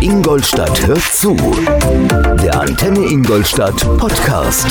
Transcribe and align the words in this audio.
Ingolstadt 0.00 0.86
hört 0.86 1.02
zu. 1.02 1.36
Der 2.42 2.60
Antenne 2.60 3.04
Ingolstadt 3.04 3.76
Podcast. 3.98 4.66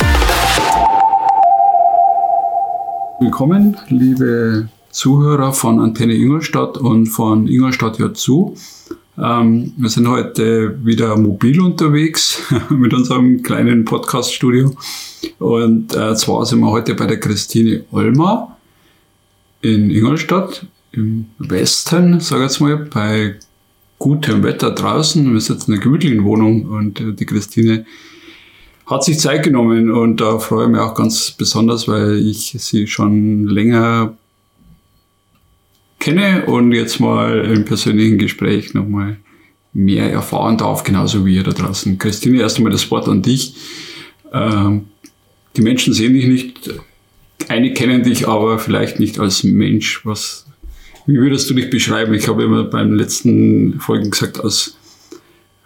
Willkommen, 3.19 3.77
liebe 3.89 4.69
Zuhörer 4.89 5.53
von 5.53 5.79
Antenne 5.79 6.13
Ingolstadt 6.13 6.77
und 6.77 7.07
von 7.07 7.47
Ingolstadt 7.47 7.99
hört 7.99 8.17
zu. 8.17 8.55
Ähm, 9.17 9.73
wir 9.77 9.89
sind 9.89 10.07
heute 10.07 10.77
wieder 10.85 11.17
mobil 11.17 11.59
unterwegs 11.59 12.41
mit 12.69 12.93
unserem 12.93 13.43
kleinen 13.43 13.85
Podcast-Studio. 13.85 14.75
Und 15.39 15.95
äh, 15.95 16.15
zwar 16.15 16.45
sind 16.45 16.59
wir 16.61 16.71
heute 16.71 16.95
bei 16.95 17.05
der 17.05 17.19
Christine 17.19 17.83
Olmer 17.91 18.57
in 19.61 19.91
Ingolstadt 19.91 20.65
im 20.91 21.25
Westen, 21.39 22.19
sage 22.19 22.45
ich 22.45 22.51
jetzt 22.51 22.59
mal, 22.59 22.77
bei 22.77 23.35
gutem 23.99 24.43
Wetter 24.43 24.71
draußen. 24.71 25.31
Wir 25.31 25.41
sitzen 25.41 25.71
in 25.71 25.77
einer 25.77 25.83
gemütlichen 25.83 26.23
Wohnung 26.23 26.65
und 26.65 26.99
äh, 26.99 27.13
die 27.13 27.25
Christine 27.25 27.85
hat 28.85 29.03
sich 29.03 29.19
Zeit 29.19 29.43
genommen 29.43 29.91
und 29.91 30.21
da 30.21 30.39
freue 30.39 30.65
ich 30.65 30.71
mich 30.71 30.79
auch 30.79 30.95
ganz 30.95 31.31
besonders, 31.31 31.87
weil 31.87 32.17
ich 32.25 32.55
sie 32.57 32.87
schon 32.87 33.45
länger 33.45 34.17
kenne 35.99 36.45
und 36.45 36.71
jetzt 36.71 36.99
mal 36.99 37.39
im 37.45 37.65
persönlichen 37.65 38.17
Gespräch 38.17 38.73
nochmal 38.73 39.17
mehr 39.73 40.09
erfahren 40.11 40.57
darf, 40.57 40.83
genauso 40.83 41.25
wie 41.25 41.35
ihr 41.35 41.43
da 41.43 41.51
draußen. 41.51 41.97
Christine, 41.97 42.39
erst 42.39 42.57
einmal 42.57 42.71
das 42.71 42.89
Wort 42.89 43.07
an 43.09 43.21
dich. 43.21 43.55
Ähm, 44.31 44.85
die 45.55 45.61
Menschen 45.61 45.93
sehen 45.93 46.13
dich 46.13 46.27
nicht, 46.27 46.69
einige 47.47 47.73
kennen 47.73 48.03
dich 48.03 48.27
aber 48.27 48.57
vielleicht 48.57 48.99
nicht 48.99 49.19
als 49.19 49.43
Mensch. 49.43 50.05
Was, 50.05 50.46
wie 51.07 51.17
würdest 51.17 51.49
du 51.49 51.53
dich 51.53 51.69
beschreiben? 51.69 52.13
Ich 52.13 52.27
habe 52.27 52.43
immer 52.43 52.65
beim 52.65 52.93
letzten 52.93 53.79
Folgen 53.79 54.11
gesagt, 54.11 54.43
als 54.43 54.77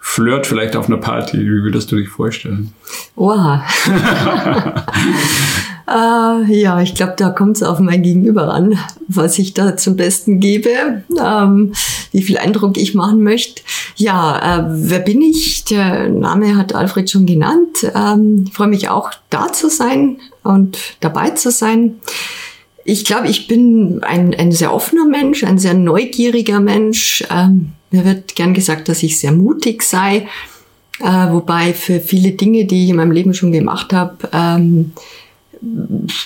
Flirt 0.04 0.48
vielleicht 0.48 0.74
auf 0.74 0.88
einer 0.88 0.98
Party. 0.98 1.38
Wie 1.38 1.62
würdest 1.62 1.92
du 1.92 1.96
dich 1.96 2.08
vorstellen? 2.08 2.72
Oha. 3.14 3.64
äh, 5.88 6.60
ja, 6.60 6.82
ich 6.82 6.94
glaube, 6.96 7.14
da 7.16 7.30
kommt 7.30 7.56
es 7.56 7.62
auf 7.62 7.78
mein 7.78 8.02
Gegenüber 8.02 8.52
an, 8.52 8.78
was 9.06 9.38
ich 9.38 9.54
da 9.54 9.76
zum 9.76 9.96
Besten 9.96 10.40
gebe, 10.40 11.04
ähm, 11.18 11.72
wie 12.10 12.22
viel 12.22 12.36
Eindruck 12.36 12.78
ich 12.78 12.94
machen 12.94 13.22
möchte. 13.22 13.62
Ja, 13.96 14.58
äh, 14.58 14.64
wer 14.70 14.98
bin 14.98 15.22
ich? 15.22 15.64
Der 15.64 16.08
Name 16.08 16.56
hat 16.56 16.74
Alfred 16.74 17.08
schon 17.08 17.24
genannt. 17.24 17.86
Ähm, 17.94 18.46
ich 18.48 18.54
freue 18.54 18.68
mich 18.68 18.88
auch, 18.88 19.12
da 19.30 19.52
zu 19.52 19.70
sein 19.70 20.18
und 20.42 20.78
dabei 21.00 21.30
zu 21.30 21.52
sein. 21.52 22.00
Ich 22.84 23.04
glaube, 23.04 23.28
ich 23.28 23.46
bin 23.46 24.02
ein, 24.02 24.34
ein 24.34 24.52
sehr 24.52 24.74
offener 24.74 25.06
Mensch, 25.06 25.44
ein 25.44 25.58
sehr 25.58 25.74
neugieriger 25.74 26.60
Mensch. 26.60 27.24
Ähm, 27.30 27.72
mir 27.90 28.04
wird 28.04 28.34
gern 28.34 28.54
gesagt, 28.54 28.88
dass 28.88 29.02
ich 29.02 29.18
sehr 29.18 29.32
mutig 29.32 29.82
sei, 29.82 30.26
äh, 31.00 31.30
wobei 31.30 31.74
für 31.74 32.00
viele 32.00 32.32
Dinge, 32.32 32.64
die 32.64 32.84
ich 32.84 32.90
in 32.90 32.96
meinem 32.96 33.12
Leben 33.12 33.34
schon 33.34 33.52
gemacht 33.52 33.92
habe, 33.92 34.16
ähm, 34.32 34.92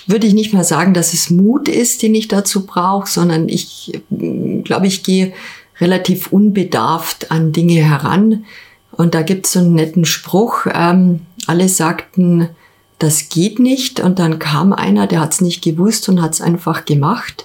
würde 0.06 0.26
ich 0.26 0.32
nicht 0.32 0.54
mal 0.54 0.64
sagen, 0.64 0.94
dass 0.94 1.12
es 1.12 1.28
Mut 1.28 1.68
ist, 1.68 2.02
den 2.02 2.14
ich 2.14 2.28
dazu 2.28 2.64
brauche, 2.64 3.08
sondern 3.08 3.50
ich 3.50 4.00
glaube, 4.64 4.86
ich 4.86 5.02
gehe 5.02 5.34
relativ 5.78 6.32
unbedarft 6.32 7.30
an 7.30 7.52
Dinge 7.52 7.84
heran. 7.84 8.46
Und 8.92 9.14
da 9.14 9.20
gibt 9.20 9.44
es 9.44 9.52
so 9.52 9.58
einen 9.58 9.74
netten 9.74 10.06
Spruch. 10.06 10.66
Ähm, 10.72 11.20
alle 11.46 11.68
sagten, 11.68 12.48
das 12.98 13.28
geht 13.28 13.58
nicht. 13.58 14.00
Und 14.00 14.18
dann 14.18 14.38
kam 14.38 14.72
einer, 14.72 15.06
der 15.06 15.20
hat 15.20 15.34
es 15.34 15.40
nicht 15.40 15.62
gewusst 15.62 16.08
und 16.08 16.22
hat 16.22 16.34
es 16.34 16.40
einfach 16.40 16.84
gemacht. 16.84 17.44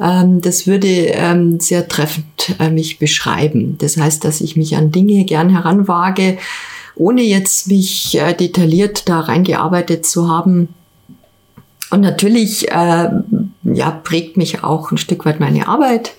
Ähm, 0.00 0.40
das 0.40 0.66
würde 0.66 0.88
ähm, 0.88 1.60
sehr 1.60 1.88
treffend 1.88 2.56
äh, 2.58 2.70
mich 2.70 2.98
beschreiben. 2.98 3.76
Das 3.78 3.96
heißt, 3.96 4.24
dass 4.24 4.40
ich 4.40 4.56
mich 4.56 4.76
an 4.76 4.92
Dinge 4.92 5.24
gern 5.24 5.50
heranwage, 5.50 6.38
ohne 6.94 7.22
jetzt 7.22 7.68
mich 7.68 8.18
äh, 8.18 8.34
detailliert 8.34 9.08
da 9.08 9.20
reingearbeitet 9.20 10.06
zu 10.06 10.28
haben. 10.28 10.68
Und 11.90 12.00
natürlich 12.00 12.70
äh, 12.70 13.10
ja, 13.64 13.90
prägt 13.90 14.36
mich 14.36 14.62
auch 14.62 14.90
ein 14.90 14.98
Stück 14.98 15.24
weit 15.24 15.40
meine 15.40 15.68
Arbeit, 15.68 16.12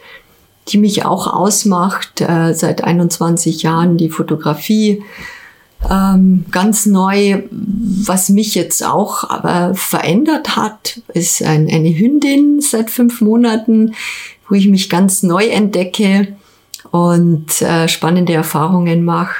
die 0.69 0.77
mich 0.77 1.05
auch 1.05 1.27
ausmacht 1.27 2.21
äh, 2.21 2.53
seit 2.53 2.83
21 2.83 3.63
Jahren, 3.63 3.97
die 3.97 4.09
Fotografie 4.09 5.03
ähm, 5.89 6.45
ganz 6.51 6.85
neu, 6.85 7.43
was 7.51 8.29
mich 8.29 8.55
jetzt 8.55 8.83
auch 8.83 9.29
aber 9.29 9.75
verändert 9.75 10.55
hat, 10.55 11.01
ist 11.13 11.41
ein, 11.41 11.69
eine 11.69 11.97
Hündin 11.97 12.59
seit 12.59 12.89
fünf 12.89 13.21
Monaten, 13.21 13.93
wo 14.47 14.55
ich 14.55 14.67
mich 14.67 14.89
ganz 14.89 15.23
neu 15.23 15.45
entdecke 15.45 16.35
und 16.91 17.61
äh, 17.61 17.87
spannende 17.87 18.33
Erfahrungen 18.33 19.05
mache. 19.05 19.35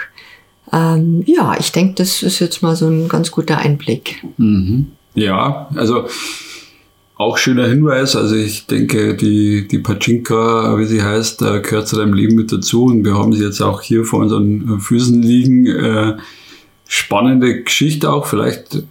Ähm, 0.72 1.23
ja, 1.25 1.57
ich 1.59 1.72
denke, 1.72 1.95
das 1.95 2.23
ist 2.23 2.39
jetzt 2.39 2.61
mal 2.61 2.75
so 2.75 2.88
ein 2.88 3.09
ganz 3.09 3.31
guter 3.31 3.57
Einblick. 3.57 4.23
Mhm. 4.38 4.91
Ja, 5.16 5.67
also 5.75 6.07
auch 7.19 7.38
schöner 7.38 7.68
Hinweis. 7.68 8.16
Also 8.16 8.35
ich 8.35 8.66
denke, 8.66 9.13
die, 9.13 9.68
die 9.68 9.80
Pachinka, 9.80 10.80
wie 10.80 10.85
sie 10.85 11.03
heißt, 11.03 11.40
gehört 11.40 11.88
zu 11.88 11.97
deinem 11.97 12.13
Leben 12.13 12.35
mit 12.35 12.50
dazu. 12.52 12.85
Und 12.85 13.03
wir 13.03 13.16
haben 13.16 13.34
sie 13.34 13.44
jetzt 13.44 13.62
auch 13.62 13.81
hier 13.81 14.06
vor 14.06 14.22
unseren 14.22 14.80
Füßen 14.80 15.22
liegen. 15.22 15.66
Äh, 15.66 16.16
spannende 16.88 17.63
Geschichte 17.63 18.09
auch. 18.09 18.25
Vielleicht, 18.25 18.84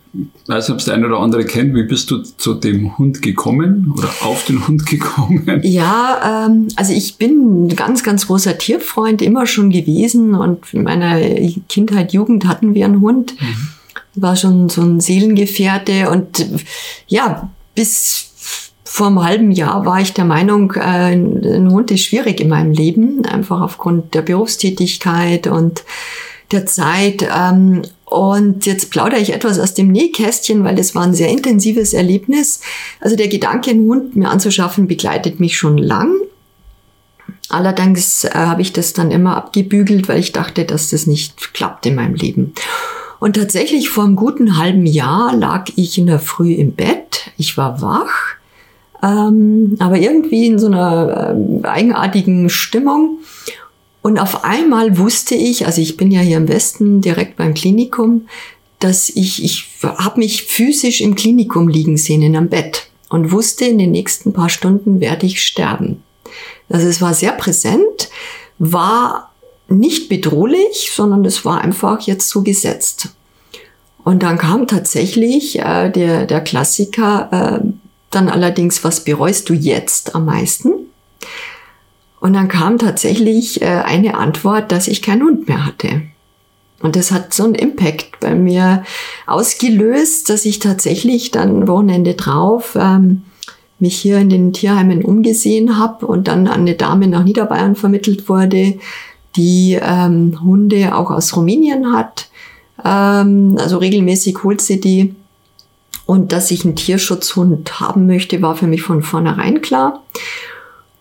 weiß 0.47 0.69
nicht, 0.69 0.75
ob 0.75 0.79
es 0.79 0.85
der 0.85 0.95
eine 0.95 1.07
oder 1.07 1.21
andere 1.21 1.47
kennt. 1.47 1.75
Wie 1.75 1.85
bist 1.85 2.11
du 2.11 2.19
zu 2.19 2.53
dem 2.53 2.99
Hund 2.99 3.23
gekommen 3.23 3.95
oder 3.97 4.11
auf 4.21 4.45
den 4.45 4.69
Hund 4.69 4.85
gekommen? 4.85 5.63
Ja, 5.63 6.47
ähm, 6.49 6.69
also 6.77 6.93
ich 6.93 7.17
bin 7.17 7.65
ein 7.65 7.77
ganz, 7.77 8.03
ganz 8.03 8.27
großer 8.27 8.59
Tierfreund 8.59 9.23
immer 9.23 9.47
schon 9.47 9.71
gewesen. 9.71 10.35
Und 10.35 10.75
in 10.75 10.83
meiner 10.83 11.19
Kindheit, 11.71 12.13
Jugend 12.13 12.47
hatten 12.47 12.75
wir 12.75 12.85
einen 12.85 13.01
Hund. 13.01 13.41
Mhm. 13.41 14.21
War 14.23 14.37
schon 14.37 14.69
so 14.69 14.83
ein 14.83 15.01
Seelengefährte. 15.01 16.11
Und 16.11 16.47
ja, 17.07 17.51
bis 17.79 18.33
vor 18.83 19.07
einem 19.07 19.23
halben 19.23 19.53
Jahr 19.53 19.87
war 19.87 20.01
ich 20.01 20.13
der 20.13 20.25
Meinung, 20.25 20.73
äh, 20.73 21.13
ein 21.13 21.71
Hund 21.71 21.93
ist 21.93 22.03
schwierig 22.03 22.41
in 22.41 22.49
meinem 22.49 22.73
Leben, 22.73 23.25
einfach 23.25 23.61
aufgrund 23.61 24.15
der 24.15 24.23
Berufstätigkeit 24.23 25.47
und 25.47 25.85
der 26.51 26.67
Zeit. 26.67 27.23
Ähm, 27.33 27.83
und 28.05 28.67
jetzt 28.67 28.91
plaudere 28.91 29.21
ich 29.21 29.33
etwas 29.33 29.61
aus 29.61 29.75
dem 29.75 29.93
Nähkästchen, 29.93 30.65
weil 30.65 30.77
es 30.77 30.97
war 30.97 31.05
ein 31.05 31.15
sehr 31.15 31.29
intensives 31.29 31.93
Erlebnis. 31.93 32.63
Also 32.99 33.15
der 33.15 33.29
Gedanke, 33.29 33.71
einen 33.71 33.87
Hund 33.87 34.17
mir 34.17 34.29
anzuschaffen, 34.29 34.89
begleitet 34.89 35.39
mich 35.39 35.57
schon 35.57 35.79
lang. 35.79 36.17
Allerdings 37.49 38.25
äh, 38.25 38.31
habe 38.35 38.63
ich 38.63 38.73
das 38.73 38.93
dann 38.93 39.13
immer 39.13 39.37
abgebügelt, 39.37 40.09
weil 40.09 40.19
ich 40.19 40.33
dachte, 40.33 40.65
dass 40.65 40.91
das 40.91 41.07
nicht 41.07 41.55
klappt 41.55 41.87
in 41.87 41.95
meinem 41.95 42.17
Leben. 42.17 42.55
Und 43.21 43.37
tatsächlich 43.37 43.89
vor 43.89 44.05
einem 44.05 44.17
guten 44.17 44.59
halben 44.59 44.87
Jahr 44.87 45.35
lag 45.35 45.71
ich 45.77 45.99
in 45.99 46.07
der 46.07 46.21
Früh 46.21 46.53
im 46.53 46.73
Bett. 46.73 47.08
Ich 47.39 47.57
war 47.57 47.81
wach, 47.81 48.37
ähm, 49.03 49.77
aber 49.79 49.97
irgendwie 49.97 50.47
in 50.47 50.59
so 50.59 50.67
einer 50.67 51.35
äh, 51.63 51.67
eigenartigen 51.67 52.51
Stimmung. 52.51 53.21
Und 54.03 54.19
auf 54.19 54.45
einmal 54.45 54.99
wusste 54.99 55.35
ich, 55.35 55.67
also 55.67 55.81
ich 55.81 55.97
bin 55.97 56.11
ja 56.11 56.21
hier 56.21 56.37
im 56.37 56.49
Westen 56.49 57.01
direkt 57.01 57.37
beim 57.37 57.55
Klinikum, 57.55 58.29
dass 58.79 59.09
ich, 59.09 59.43
ich 59.43 59.69
habe 59.83 60.21
mich 60.21 60.45
physisch 60.45 61.01
im 61.01 61.15
Klinikum 61.15 61.69
liegen 61.69 61.97
sehen, 61.97 62.23
in 62.23 62.37
einem 62.37 62.49
Bett 62.49 62.89
und 63.09 63.33
wusste, 63.33 63.65
in 63.65 63.79
den 63.79 63.91
nächsten 63.91 64.33
paar 64.33 64.49
Stunden 64.49 65.01
werde 65.01 65.27
ich 65.27 65.43
sterben. 65.43 66.03
Also 66.69 66.87
es 66.87 67.01
war 67.01 67.15
sehr 67.15 67.33
präsent, 67.33 68.11
war 68.59 69.33
nicht 69.69 70.09
bedrohlich, 70.09 70.91
sondern 70.95 71.25
es 71.25 71.45
war 71.45 71.61
einfach 71.61 72.01
jetzt 72.03 72.29
so 72.29 72.43
gesetzt. 72.43 73.11
Und 74.05 74.23
dann 74.23 74.39
kam 74.39 74.67
tatsächlich 74.67 75.59
äh, 75.59 75.91
der, 75.91 76.27
der 76.27 76.41
Klassiker, 76.41 77.61
äh, 77.63 77.69
dann 78.11 78.29
allerdings, 78.29 78.85
was 78.85 79.05
bereust 79.05 79.49
du 79.49 79.55
jetzt 79.55 80.15
am 80.15 80.25
meisten? 80.25 80.73
Und 82.21 82.33
dann 82.33 82.49
kam 82.49 82.79
tatsächlich 82.79 83.63
äh, 83.63 83.67
eine 83.67 84.17
Antwort, 84.17 84.73
dass 84.73 84.89
ich 84.89 85.03
keinen 85.03 85.23
Hund 85.23 85.49
mehr 85.49 85.65
hatte. 85.67 86.03
Und 86.81 86.97
das 86.97 87.11
hat 87.11 87.35
so 87.35 87.45
einen 87.45 87.55
Impact 87.55 88.21
bei 88.21 88.35
mir 88.35 88.85
ausgelöst, 89.27 90.31
dass 90.31 90.45
ich 90.45 90.59
tatsächlich 90.61 91.31
dann 91.31 91.67
Wochenende 91.67 92.15
drauf 92.15 92.77
ähm, 92.81 93.23
mich 93.81 93.97
hier 93.97 94.19
in 94.19 94.29
den 94.29 94.53
Tierheimen 94.53 95.05
umgesehen 95.05 95.79
habe 95.79 96.07
und 96.07 96.29
dann 96.29 96.47
an 96.47 96.61
eine 96.61 96.75
Dame 96.75 97.07
nach 97.07 97.25
Niederbayern 97.25 97.77
vermittelt 97.77 98.29
wurde, 98.29 98.79
die 99.37 99.79
ähm, 99.81 100.41
Hunde 100.43 100.97
auch 100.97 101.11
aus 101.11 101.37
Rumänien 101.37 101.93
hat. 101.93 102.28
Ähm, 102.85 103.57
also 103.59 103.79
regelmäßig 103.79 104.43
holt 104.45 104.61
sie 104.61 104.81
die. 104.81 105.15
Und 106.07 106.33
dass 106.33 106.51
ich 106.51 106.65
einen 106.65 106.77
Tierschutzhund 106.77 107.81
haben 107.81 108.07
möchte, 108.07 108.41
war 108.41 108.57
für 108.57 108.67
mich 108.67 108.83
von 108.83 109.03
vornherein 109.03 109.61
klar. 109.61 110.03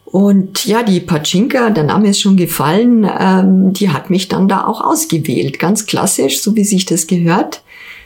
Und 0.06 0.66
ja, 0.66 0.84
die 0.84 1.00
Pachinka, 1.00 1.70
der 1.70 1.84
Name 1.84 2.10
ist 2.10 2.22
schon 2.22 2.38
gefallen, 2.38 3.10
ähm, 3.20 3.74
die 3.74 3.90
hat 3.90 4.10
mich 4.10 4.30
dann 4.30 4.48
da 4.48 4.66
auch 4.66 4.82
ausgewählt. 4.82 5.60
Ganz 5.60 5.86
klassisch, 5.86 6.42
so 6.42 6.56
wie 6.56 6.64
sich 6.64 6.86
das 6.86 7.08
gehört. 7.08 7.62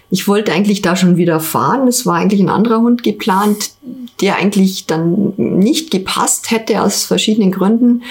Ich 0.10 0.28
wollte 0.28 0.52
eigentlich 0.52 0.82
da 0.82 0.96
schon 0.96 1.18
wieder 1.18 1.40
fahren. 1.40 1.88
Es 1.88 2.06
war 2.06 2.16
eigentlich 2.16 2.42
ein 2.42 2.50
anderer 2.50 2.82
Hund 2.82 3.02
geplant, 3.02 3.72
der 4.20 4.36
eigentlich 4.36 4.88
dann 4.88 5.34
nicht 5.38 5.90
gepasst 5.90 6.52
hätte 6.52 6.82
aus 6.82 7.06
verschiedenen 7.06 7.52
Gründen. 7.52 8.04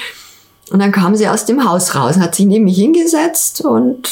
Und 0.71 0.79
dann 0.79 0.93
kam 0.93 1.15
sie 1.15 1.29
aus 1.29 1.45
dem 1.45 1.69
Haus 1.69 1.95
raus, 1.95 2.17
hat 2.17 2.35
sich 2.35 2.47
neben 2.47 2.65
mich 2.65 2.79
hingesetzt 2.79 3.61
und 3.61 4.09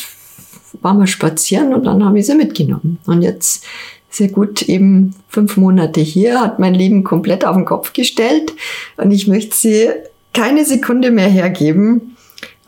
war 0.81 0.95
mal 0.95 1.07
spazieren 1.07 1.75
und 1.75 1.85
dann 1.85 2.05
habe 2.05 2.19
ich 2.19 2.27
sie 2.27 2.35
mitgenommen. 2.35 2.99
Und 3.07 3.23
jetzt 3.23 3.65
sie 4.11 4.29
gut 4.29 4.63
eben 4.63 5.15
fünf 5.29 5.57
Monate 5.57 6.01
hier, 6.01 6.41
hat 6.41 6.59
mein 6.59 6.75
Leben 6.75 7.05
komplett 7.05 7.45
auf 7.45 7.57
den 7.57 7.65
Kopf 7.65 7.93
gestellt 7.93 8.53
und 8.97 9.11
ich 9.11 9.27
möchte 9.27 9.57
sie 9.57 9.89
keine 10.33 10.65
Sekunde 10.65 11.11
mehr 11.11 11.29
hergeben. 11.29 12.17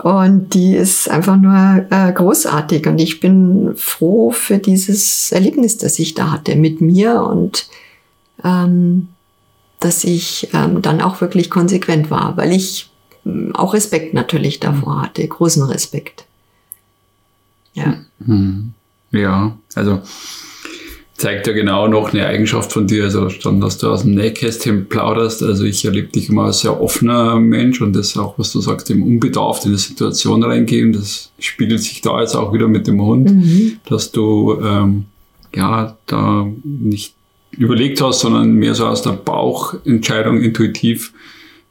Und 0.03 0.55
die 0.55 0.77
ist 0.77 1.11
einfach 1.11 1.37
nur 1.37 1.87
äh, 1.91 2.13
großartig 2.13 2.87
und 2.87 2.99
ich 2.99 3.21
bin 3.21 3.73
froh 3.77 4.31
für 4.31 4.57
dieses 4.57 5.31
Erlebnis, 5.31 5.77
das 5.77 5.99
ich 5.99 6.15
da 6.15 6.33
hatte 6.33 6.57
mit 6.57 6.81
mir 6.81 7.23
und 7.23 7.69
ähm, 8.43 9.09
dass 9.79 10.05
ich 10.05 10.49
ähm, 10.55 10.81
dann 10.81 11.03
auch 11.03 11.21
wirklich 11.21 11.51
konsequent 11.51 12.11
war, 12.11 12.39
weil 12.39 12.53
ich 12.53 12.91
ähm, 13.27 13.55
auch 13.55 13.75
Respekt 13.75 14.15
natürlich 14.15 14.59
davor 14.59 15.03
hatte, 15.03 15.27
großen 15.29 15.65
Respekt. 15.65 16.25
Ja. 17.75 17.99
Hm. 18.25 18.73
Ja, 19.13 19.59
also 19.75 20.01
zeigt 21.21 21.47
ja 21.47 21.53
genau 21.53 21.87
noch 21.87 22.13
eine 22.13 22.27
Eigenschaft 22.27 22.73
von 22.73 22.87
dir, 22.87 23.05
also 23.05 23.29
dann, 23.43 23.61
dass 23.61 23.77
du 23.77 23.89
aus 23.89 24.03
dem 24.03 24.15
Nähkästchen 24.15 24.89
plauderst. 24.89 25.43
Also 25.43 25.65
ich 25.65 25.85
erlebe 25.85 26.09
dich 26.09 26.31
immer 26.31 26.45
als 26.45 26.61
sehr 26.61 26.81
offener 26.81 27.39
Mensch 27.39 27.81
und 27.83 27.95
das 27.95 28.17
auch, 28.17 28.39
was 28.39 28.53
du 28.53 28.61
sagst, 28.61 28.91
im 28.91 29.03
unbedarft 29.03 29.67
in 29.67 29.73
die 29.73 29.79
Situation 29.79 30.43
reingehen. 30.43 30.93
Das 30.93 31.31
spiegelt 31.39 31.83
sich 31.83 32.01
da 32.01 32.21
jetzt 32.21 32.35
auch 32.35 32.53
wieder 32.55 32.69
mit 32.69 32.87
dem 32.87 33.03
Hund, 33.03 33.31
mhm. 33.31 33.77
dass 33.87 34.13
du 34.13 34.59
ähm, 34.63 35.05
ja 35.55 35.97
da 36.07 36.47
nicht 36.65 37.15
überlegt 37.51 38.01
hast, 38.01 38.21
sondern 38.21 38.55
mehr 38.55 38.75
so 38.75 38.87
aus 38.87 39.03
der 39.03 39.13
Bauchentscheidung 39.13 40.41
intuitiv 40.41 41.13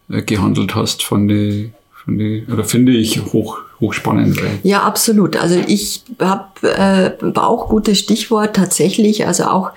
äh, 0.10 0.22
gehandelt 0.22 0.75
hast 0.75 1.04
von 1.04 1.28
die, 1.28 1.72
von 1.92 2.18
die, 2.19 2.45
oder 2.52 2.63
finde 2.63 2.92
ich 2.92 3.24
hoch, 3.34 3.60
hochspannend. 3.80 4.40
Ja, 4.64 4.84
absolut. 4.84 5.38
Also 5.38 5.62
ich 5.68 6.04
habe 6.20 7.18
äh, 7.24 7.40
auch 7.40 7.70
gutes 7.70 8.00
Stichwort 8.00 8.56
tatsächlich, 8.56 9.26
also 9.26 9.46
auch 9.46 9.72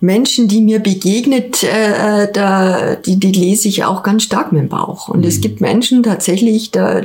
Menschen, 0.00 0.48
die 0.48 0.62
mir 0.62 0.78
begegnet, 0.80 1.62
äh, 1.62 2.24
äh, 2.24 2.32
da, 2.32 2.96
die, 2.96 3.20
die 3.20 3.32
lese 3.32 3.68
ich 3.68 3.84
auch 3.84 4.02
ganz 4.02 4.22
stark 4.22 4.50
mit 4.52 4.62
dem 4.62 4.68
Bauch. 4.68 5.08
Und 5.08 5.20
mhm. 5.20 5.26
es 5.26 5.40
gibt 5.40 5.60
Menschen 5.60 6.02
tatsächlich, 6.02 6.70
da 6.70 7.02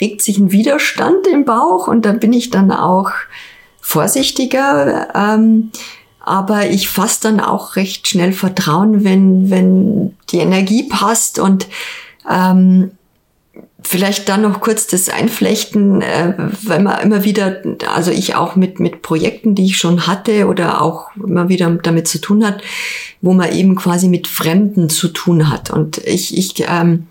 regt 0.00 0.22
sich 0.22 0.38
ein 0.38 0.52
Widerstand 0.52 1.26
im 1.26 1.44
Bauch 1.44 1.88
und 1.88 2.04
da 2.04 2.12
bin 2.12 2.32
ich 2.32 2.50
dann 2.50 2.70
auch 2.70 3.10
vorsichtiger. 3.80 5.08
Ähm, 5.14 5.72
aber 6.20 6.70
ich 6.70 6.88
fasse 6.88 7.22
dann 7.22 7.40
auch 7.40 7.74
recht 7.74 8.06
schnell 8.06 8.32
Vertrauen, 8.32 9.02
wenn, 9.02 9.50
wenn 9.50 10.16
die 10.30 10.38
Energie 10.38 10.84
passt 10.84 11.40
und 11.40 11.66
ähm, 12.30 12.92
vielleicht 13.84 14.28
dann 14.28 14.42
noch 14.42 14.60
kurz 14.60 14.86
das 14.86 15.08
Einflechten, 15.08 16.02
äh, 16.02 16.34
weil 16.62 16.82
man 16.82 17.00
immer 17.00 17.24
wieder, 17.24 17.62
also 17.92 18.10
ich 18.10 18.34
auch 18.34 18.56
mit, 18.56 18.80
mit 18.80 19.02
Projekten, 19.02 19.54
die 19.54 19.66
ich 19.66 19.76
schon 19.76 20.06
hatte 20.06 20.46
oder 20.46 20.82
auch 20.82 21.14
immer 21.16 21.48
wieder 21.48 21.70
damit 21.82 22.08
zu 22.08 22.20
tun 22.20 22.44
hat, 22.44 22.62
wo 23.20 23.32
man 23.32 23.52
eben 23.52 23.76
quasi 23.76 24.08
mit 24.08 24.28
Fremden 24.28 24.88
zu 24.88 25.08
tun 25.08 25.50
hat. 25.50 25.70
Und 25.70 25.98
ich, 25.98 26.36
ich 26.36 26.64
ähm, 26.68 27.06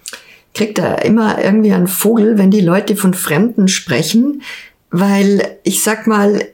krieg 0.54 0.76
da 0.76 0.96
immer 0.96 1.44
irgendwie 1.44 1.74
einen 1.74 1.88
Vogel, 1.88 2.38
wenn 2.38 2.52
die 2.52 2.62
Leute 2.62 2.96
von 2.96 3.14
Fremden 3.14 3.68
sprechen, 3.68 4.42
weil 4.90 5.58
ich 5.64 5.84
sag 5.84 6.08
mal, 6.08 6.48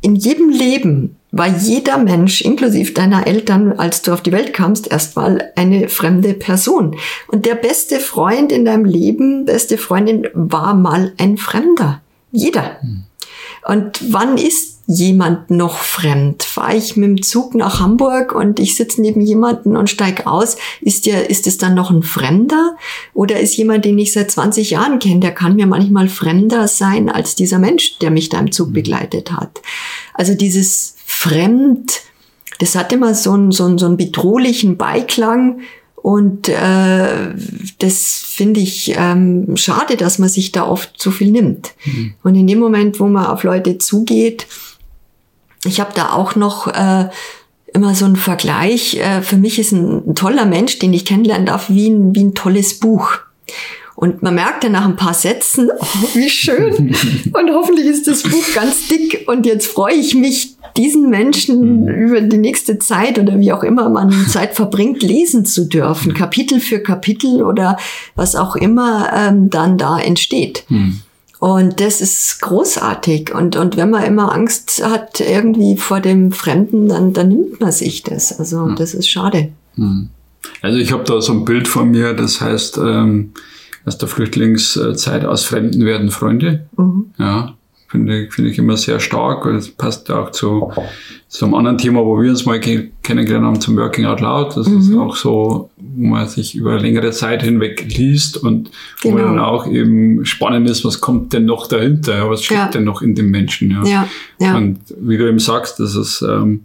in 0.00 0.14
jedem 0.14 0.50
Leben 0.50 1.16
war 1.30 1.48
jeder 1.48 1.98
Mensch, 1.98 2.40
inklusive 2.40 2.92
deiner 2.92 3.26
Eltern, 3.26 3.72
als 3.72 4.02
du 4.02 4.12
auf 4.12 4.22
die 4.22 4.32
Welt 4.32 4.54
kamst, 4.54 4.90
erstmal 4.90 5.52
eine 5.56 5.88
fremde 5.88 6.34
Person. 6.34 6.96
Und 7.26 7.44
der 7.44 7.54
beste 7.54 8.00
Freund 8.00 8.50
in 8.50 8.64
deinem 8.64 8.86
Leben, 8.86 9.44
beste 9.44 9.76
Freundin 9.76 10.28
war 10.32 10.74
mal 10.74 11.12
ein 11.18 11.36
Fremder. 11.36 12.00
Jeder. 12.32 12.80
Hm. 12.80 13.04
Und 13.66 14.12
wann 14.12 14.38
ist 14.38 14.78
jemand 14.86 15.50
noch 15.50 15.76
fremd? 15.76 16.42
Fahre 16.42 16.76
ich 16.76 16.96
mit 16.96 17.08
dem 17.08 17.22
Zug 17.22 17.54
nach 17.54 17.80
Hamburg 17.80 18.34
und 18.34 18.58
ich 18.58 18.76
sitze 18.76 19.02
neben 19.02 19.20
jemanden 19.20 19.76
und 19.76 19.90
steig 19.90 20.26
aus, 20.26 20.56
ist 20.80 21.04
der, 21.04 21.28
ist 21.28 21.46
es 21.46 21.58
dann 21.58 21.74
noch 21.74 21.90
ein 21.90 22.02
Fremder? 22.02 22.76
Oder 23.12 23.38
ist 23.40 23.56
jemand, 23.58 23.84
den 23.84 23.98
ich 23.98 24.14
seit 24.14 24.30
20 24.30 24.70
Jahren 24.70 24.98
kenne, 24.98 25.20
der 25.20 25.34
kann 25.34 25.56
mir 25.56 25.66
manchmal 25.66 26.08
fremder 26.08 26.68
sein 26.68 27.10
als 27.10 27.34
dieser 27.34 27.58
Mensch, 27.58 27.98
der 27.98 28.10
mich 28.10 28.30
da 28.30 28.38
im 28.38 28.52
Zug 28.52 28.68
hm. 28.68 28.72
begleitet 28.72 29.32
hat? 29.32 29.60
Also 30.14 30.34
dieses 30.34 30.94
fremd. 31.18 32.02
Das 32.60 32.76
hat 32.76 32.92
immer 32.92 33.12
so 33.14 33.32
einen, 33.32 33.50
so 33.50 33.64
einen, 33.64 33.78
so 33.78 33.86
einen 33.86 33.96
bedrohlichen 33.96 34.76
Beiklang. 34.76 35.60
Und 35.96 36.48
äh, 36.48 37.34
das 37.80 38.22
finde 38.24 38.60
ich 38.60 38.94
ähm, 38.96 39.56
schade, 39.56 39.96
dass 39.96 40.18
man 40.18 40.28
sich 40.28 40.52
da 40.52 40.64
oft 40.64 40.96
zu 40.96 41.10
viel 41.10 41.32
nimmt. 41.32 41.72
Mhm. 41.84 42.14
Und 42.22 42.34
in 42.36 42.46
dem 42.46 42.60
Moment, 42.60 43.00
wo 43.00 43.06
man 43.06 43.26
auf 43.26 43.42
Leute 43.42 43.78
zugeht, 43.78 44.46
ich 45.64 45.80
habe 45.80 45.90
da 45.92 46.12
auch 46.12 46.36
noch 46.36 46.68
äh, 46.68 47.08
immer 47.74 47.94
so 47.96 48.04
einen 48.04 48.16
Vergleich. 48.16 48.96
Äh, 48.98 49.22
für 49.22 49.36
mich 49.36 49.58
ist 49.58 49.72
ein, 49.72 50.10
ein 50.10 50.14
toller 50.14 50.46
Mensch, 50.46 50.78
den 50.78 50.94
ich 50.94 51.04
kennenlernen 51.04 51.46
darf, 51.46 51.68
wie 51.68 51.88
ein, 51.88 52.14
wie 52.14 52.24
ein 52.24 52.34
tolles 52.34 52.78
Buch. 52.78 53.18
Und 54.00 54.22
man 54.22 54.36
merkt 54.36 54.62
dann 54.62 54.70
nach 54.70 54.84
ein 54.84 54.94
paar 54.94 55.12
Sätzen, 55.12 55.70
oh, 55.80 56.08
wie 56.14 56.30
schön. 56.30 56.94
Und 57.32 57.50
hoffentlich 57.50 57.86
ist 57.86 58.06
das 58.06 58.22
Buch 58.22 58.44
ganz 58.54 58.86
dick. 58.86 59.24
Und 59.26 59.44
jetzt 59.44 59.66
freue 59.66 59.96
ich 59.96 60.14
mich, 60.14 60.54
diesen 60.76 61.10
Menschen 61.10 61.82
mhm. 61.82 61.88
über 61.88 62.20
die 62.20 62.38
nächste 62.38 62.78
Zeit 62.78 63.18
oder 63.18 63.40
wie 63.40 63.50
auch 63.52 63.64
immer 63.64 63.88
man 63.88 64.12
Zeit 64.28 64.54
verbringt, 64.54 65.02
lesen 65.02 65.44
zu 65.44 65.64
dürfen. 65.64 66.14
Kapitel 66.14 66.60
für 66.60 66.78
Kapitel 66.78 67.42
oder 67.42 67.76
was 68.14 68.36
auch 68.36 68.54
immer 68.54 69.10
ähm, 69.12 69.50
dann 69.50 69.78
da 69.78 69.98
entsteht. 69.98 70.64
Mhm. 70.68 71.00
Und 71.40 71.80
das 71.80 72.00
ist 72.00 72.40
großartig. 72.40 73.34
Und, 73.34 73.56
und 73.56 73.76
wenn 73.76 73.90
man 73.90 74.04
immer 74.04 74.32
Angst 74.32 74.80
hat 74.84 75.18
irgendwie 75.18 75.76
vor 75.76 75.98
dem 75.98 76.30
Fremden, 76.30 76.88
dann, 76.88 77.14
dann 77.14 77.30
nimmt 77.30 77.60
man 77.60 77.72
sich 77.72 78.04
das. 78.04 78.38
Also 78.38 78.60
mhm. 78.60 78.76
das 78.76 78.94
ist 78.94 79.08
schade. 79.10 79.48
Mhm. 79.74 80.10
Also 80.62 80.78
ich 80.78 80.92
habe 80.92 81.02
da 81.02 81.20
so 81.20 81.32
ein 81.32 81.44
Bild 81.44 81.66
von 81.66 81.90
mir, 81.90 82.14
das 82.14 82.40
heißt, 82.40 82.78
ähm, 82.78 83.32
aus 83.88 83.98
der 83.98 84.08
Flüchtlingszeit 84.08 85.24
aus 85.24 85.44
Fremden 85.44 85.84
werden 85.84 86.10
Freunde. 86.10 86.66
Mhm. 86.76 87.06
Ja, 87.18 87.54
finde 87.88 88.24
ich, 88.24 88.32
finde 88.32 88.50
ich 88.50 88.58
immer 88.58 88.76
sehr 88.76 89.00
stark. 89.00 89.46
Es 89.46 89.70
passt 89.70 90.10
auch 90.10 90.30
zu, 90.30 90.70
zu 91.28 91.44
einem 91.46 91.54
anderen 91.54 91.78
Thema, 91.78 92.04
wo 92.04 92.20
wir 92.20 92.30
uns 92.30 92.44
mal 92.44 92.60
kennengelernt 92.60 93.46
haben, 93.46 93.60
zum 93.60 93.76
Working 93.76 94.04
Out 94.04 94.20
Loud. 94.20 94.56
Das 94.56 94.68
mhm. 94.68 94.78
ist 94.78 94.94
auch 94.94 95.16
so, 95.16 95.70
wo 95.78 96.06
man 96.06 96.28
sich 96.28 96.54
über 96.54 96.78
längere 96.78 97.10
Zeit 97.10 97.42
hinweg 97.42 97.86
liest 97.88 98.36
und 98.36 98.70
genau. 99.02 99.14
wo 99.14 99.18
dann 99.18 99.38
auch 99.38 99.66
eben 99.66 100.24
spannend 100.26 100.68
ist, 100.68 100.84
was 100.84 101.00
kommt 101.00 101.32
denn 101.32 101.46
noch 101.46 101.66
dahinter? 101.66 102.28
Was 102.30 102.44
steckt 102.44 102.60
ja. 102.60 102.68
denn 102.68 102.84
noch 102.84 103.00
in 103.00 103.14
dem 103.14 103.30
Menschen? 103.30 103.70
Ja. 103.70 103.84
Ja, 103.84 104.08
ja. 104.38 104.56
Und 104.56 104.80
wie 105.00 105.16
du 105.16 105.26
eben 105.26 105.38
sagst, 105.38 105.80
das 105.80 105.96
ist, 105.96 106.22
ähm, 106.22 106.64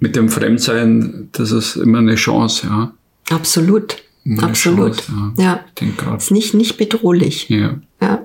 mit 0.00 0.16
dem 0.16 0.30
Fremdsein, 0.30 1.28
das 1.32 1.52
ist 1.52 1.76
immer 1.76 1.98
eine 1.98 2.14
Chance, 2.14 2.66
ja. 2.66 2.92
Absolut. 3.30 3.96
Absolut. 4.40 4.96
Chance, 4.96 5.32
ja. 5.38 5.44
ja. 5.44 5.64
Ich 5.66 5.74
denke 5.74 6.16
Ist 6.16 6.30
nicht, 6.30 6.54
nicht 6.54 6.76
bedrohlich. 6.76 7.48
Ja. 7.48 7.80
Ja, 8.00 8.24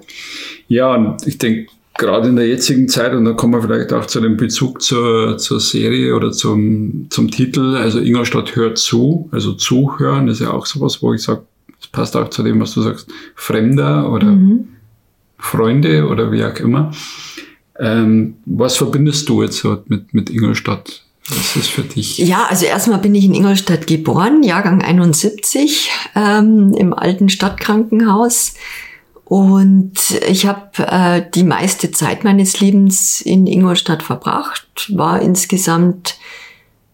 ja 0.67 0.95
und 0.95 1.25
ich 1.25 1.37
denke, 1.37 1.67
gerade 1.97 2.29
in 2.29 2.35
der 2.35 2.47
jetzigen 2.47 2.87
Zeit, 2.89 3.13
und 3.13 3.25
da 3.25 3.33
kommen 3.33 3.53
wir 3.53 3.61
vielleicht 3.61 3.93
auch 3.93 4.05
zu 4.05 4.19
dem 4.19 4.37
Bezug 4.37 4.81
zur, 4.81 5.37
zur 5.37 5.59
Serie 5.59 6.15
oder 6.15 6.31
zum, 6.31 7.07
zum 7.09 7.31
Titel, 7.31 7.75
also 7.75 7.99
Ingolstadt 7.99 8.55
hört 8.55 8.77
zu, 8.77 9.29
also 9.31 9.53
zuhören 9.53 10.27
ist 10.27 10.41
ja 10.41 10.51
auch 10.51 10.65
sowas, 10.65 11.01
wo 11.01 11.13
ich 11.13 11.23
sage, 11.23 11.43
das 11.79 11.87
passt 11.87 12.15
auch 12.17 12.29
zu 12.29 12.43
dem, 12.43 12.59
was 12.59 12.73
du 12.73 12.81
sagst, 12.81 13.09
Fremder 13.35 14.11
oder 14.11 14.27
mhm. 14.27 14.67
Freunde 15.37 16.07
oder 16.07 16.31
wie 16.31 16.43
auch 16.43 16.57
immer. 16.59 16.91
Ähm, 17.77 18.35
was 18.45 18.77
verbindest 18.77 19.27
du 19.29 19.43
jetzt 19.43 19.65
mit, 19.87 20.13
mit 20.13 20.29
Ingolstadt? 20.29 21.04
Was 21.29 21.55
ist 21.55 21.69
für 21.69 21.81
dich? 21.81 22.19
Ja, 22.19 22.45
also 22.49 22.65
erstmal 22.65 22.99
bin 22.99 23.15
ich 23.15 23.25
in 23.25 23.33
Ingolstadt 23.33 23.87
geboren, 23.87 24.43
Jahrgang 24.43 24.83
71, 24.83 25.89
ähm, 26.15 26.73
im 26.73 26.93
alten 26.93 27.29
Stadtkrankenhaus. 27.29 28.53
Und 29.23 29.93
ich 30.27 30.45
habe 30.45 30.69
äh, 30.77 31.23
die 31.33 31.43
meiste 31.43 31.89
Zeit 31.89 32.23
meines 32.23 32.59
Lebens 32.59 33.21
in 33.21 33.47
Ingolstadt 33.47 34.03
verbracht, 34.03 34.91
war 34.93 35.19
insgesamt, 35.19 36.17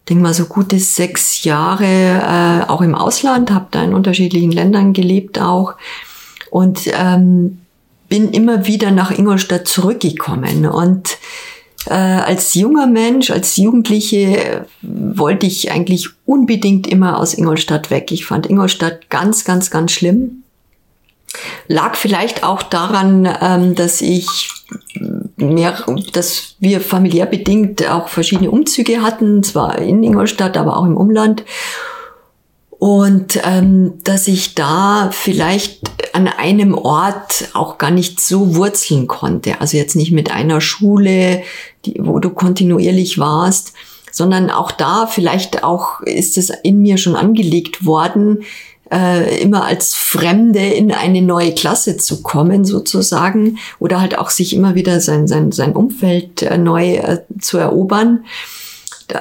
denke 0.08 0.22
mal, 0.22 0.32
so 0.32 0.46
gute 0.46 0.78
sechs 0.78 1.44
Jahre 1.44 1.84
äh, 1.84 2.70
auch 2.70 2.80
im 2.80 2.94
Ausland, 2.94 3.50
habe 3.50 3.66
da 3.70 3.82
in 3.82 3.92
unterschiedlichen 3.92 4.50
Ländern 4.50 4.94
gelebt 4.94 5.38
auch 5.38 5.74
und 6.50 6.80
ähm, 6.86 7.58
bin 8.08 8.30
immer 8.30 8.66
wieder 8.66 8.90
nach 8.92 9.10
Ingolstadt 9.10 9.68
zurückgekommen. 9.68 10.64
Und 10.64 11.18
äh, 11.86 11.94
als 11.94 12.54
junger 12.54 12.86
Mensch, 12.86 13.30
als 13.30 13.56
Jugendliche 13.56 14.66
wollte 14.82 15.46
ich 15.46 15.70
eigentlich 15.70 16.08
unbedingt 16.26 16.86
immer 16.86 17.18
aus 17.18 17.34
Ingolstadt 17.34 17.90
weg. 17.90 18.12
Ich 18.12 18.24
fand 18.24 18.46
Ingolstadt 18.46 19.10
ganz, 19.10 19.44
ganz, 19.44 19.70
ganz 19.70 19.92
schlimm 19.92 20.42
Lag 21.66 21.96
vielleicht 21.96 22.44
auch 22.44 22.62
daran, 22.62 23.28
ähm, 23.40 23.74
dass 23.74 24.00
ich 24.00 24.50
mehr, 25.36 25.84
dass 26.12 26.56
wir 26.60 26.80
familiär 26.80 27.26
bedingt 27.26 27.88
auch 27.88 28.08
verschiedene 28.08 28.50
Umzüge 28.50 29.02
hatten, 29.02 29.42
zwar 29.42 29.78
in 29.78 30.02
Ingolstadt, 30.02 30.56
aber 30.56 30.76
auch 30.76 30.84
im 30.84 30.96
Umland. 30.96 31.44
Und 32.82 33.40
ähm, 33.44 33.92
dass 34.02 34.26
ich 34.26 34.56
da 34.56 35.10
vielleicht 35.12 35.82
an 36.14 36.26
einem 36.26 36.74
Ort 36.74 37.48
auch 37.52 37.78
gar 37.78 37.92
nicht 37.92 38.20
so 38.20 38.56
wurzeln 38.56 39.06
konnte. 39.06 39.60
Also 39.60 39.76
jetzt 39.76 39.94
nicht 39.94 40.10
mit 40.10 40.32
einer 40.32 40.60
Schule, 40.60 41.44
die, 41.84 42.00
wo 42.00 42.18
du 42.18 42.30
kontinuierlich 42.30 43.20
warst, 43.20 43.74
sondern 44.10 44.50
auch 44.50 44.72
da 44.72 45.06
vielleicht 45.06 45.62
auch 45.62 46.00
ist 46.00 46.36
es 46.36 46.50
in 46.64 46.82
mir 46.82 46.96
schon 46.96 47.14
angelegt 47.14 47.86
worden, 47.86 48.42
äh, 48.90 49.40
immer 49.40 49.64
als 49.64 49.94
Fremde 49.94 50.66
in 50.66 50.90
eine 50.90 51.22
neue 51.22 51.54
Klasse 51.54 51.98
zu 51.98 52.20
kommen 52.22 52.64
sozusagen 52.64 53.58
oder 53.78 54.00
halt 54.00 54.18
auch 54.18 54.30
sich 54.30 54.56
immer 54.56 54.74
wieder 54.74 55.00
sein, 55.00 55.28
sein, 55.28 55.52
sein 55.52 55.76
Umfeld 55.76 56.42
äh, 56.42 56.58
neu 56.58 56.96
äh, 56.96 57.18
zu 57.40 57.58
erobern 57.58 58.24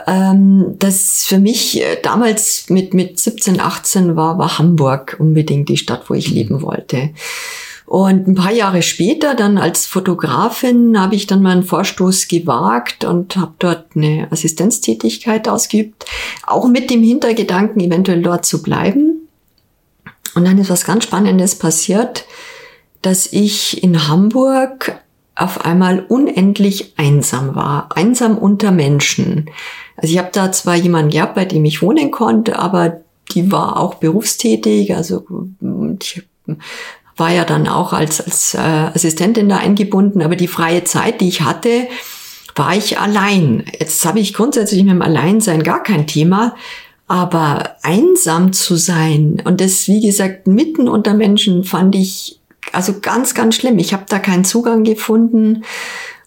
ähm, 0.08 0.76
das 0.80 1.26
für 1.26 1.40
mich 1.40 1.82
äh, 1.82 1.98
damals 2.02 2.70
mit, 2.70 2.94
mit 2.94 3.20
17, 3.20 3.60
18 3.60 4.16
war, 4.16 4.38
war 4.38 4.58
Hamburg 4.58 5.18
unbedingt 5.20 5.70
die 5.70 5.78
Stadt, 5.78 6.10
wo 6.10 6.14
ich 6.14 6.30
leben 6.30 6.62
wollte. 6.62 7.12
Und 7.92 8.26
ein 8.26 8.36
paar 8.36 8.54
Jahre 8.54 8.84
später, 8.84 9.36
dann 9.36 9.58
als 9.58 9.86
Fotografin, 9.86 10.98
habe 10.98 11.16
ich 11.16 11.28
dann 11.28 11.42
mal 11.42 11.52
einen 11.52 11.64
Vorstoß 11.64 12.30
gewagt 12.30 13.04
und 13.04 13.36
habe 13.36 13.52
dort 13.60 13.88
eine 13.96 14.30
Assistenztätigkeit 14.32 15.50
ausgeübt, 15.50 16.06
auch 16.48 16.70
mit 16.70 16.90
dem 16.90 17.04
Hintergedanken, 17.04 17.82
eventuell 17.82 18.22
dort 18.22 18.46
zu 18.46 18.64
bleiben. 18.64 19.28
Und 20.36 20.46
dann 20.46 20.58
ist 20.58 20.70
was 20.70 20.86
ganz 20.86 21.04
Spannendes 21.04 21.56
passiert, 21.56 22.24
dass 23.02 23.28
ich 23.34 23.84
in 23.84 24.08
Hamburg 24.08 25.02
auf 25.36 25.66
einmal 25.66 26.06
unendlich 26.08 26.94
einsam 26.98 27.56
war, 27.56 27.90
einsam 27.96 28.38
unter 28.38 28.72
Menschen. 28.72 29.50
Also 29.96 30.14
ich 30.14 30.20
habe 30.20 30.30
da 30.32 30.52
zwar 30.52 30.76
jemanden 30.76 31.12
gehabt, 31.12 31.36
bei 31.36 31.46
dem 31.46 31.66
ich 31.66 31.82
wohnen 31.82 32.12
konnte, 32.12 32.60
aber 32.60 33.02
die 33.34 33.52
war 33.52 33.80
auch 33.80 33.96
berufstätig, 33.96 34.96
also 34.96 35.26
ich 36.02 36.24
war 37.16 37.32
ja 37.32 37.46
dann 37.46 37.68
auch 37.68 37.94
als, 37.94 38.20
als 38.20 38.56
äh, 38.56 38.58
Assistentin 38.58 39.48
da 39.48 39.58
eingebunden, 39.58 40.22
aber 40.22 40.36
die 40.36 40.48
freie 40.48 40.84
Zeit, 40.84 41.22
die 41.22 41.28
ich 41.28 41.42
hatte, 41.42 41.88
war 42.56 42.76
ich 42.76 43.00
allein. 43.00 43.64
Jetzt 43.80 44.04
habe 44.06 44.20
ich 44.20 44.34
grundsätzlich 44.34 44.84
mit 44.84 44.92
dem 44.92 45.02
Alleinsein 45.02 45.64
gar 45.64 45.84
kein 45.84 46.08
Thema, 46.08 46.56
aber 47.08 47.76
einsam 47.84 48.54
zu 48.54 48.76
sein 48.76 49.42
und 49.46 49.62
das, 49.62 49.88
wie 49.88 50.02
gesagt, 50.02 50.48
mitten 50.48 50.88
unter 50.88 51.14
Menschen 51.14 51.64
fand 51.64 51.96
ich 51.96 52.41
also 52.72 53.00
ganz, 53.02 53.34
ganz 53.34 53.56
schlimm. 53.56 53.80
Ich 53.80 53.94
habe 53.94 54.06
da 54.08 54.20
keinen 54.20 54.46
Zugang 54.46 54.84
gefunden 54.84 55.64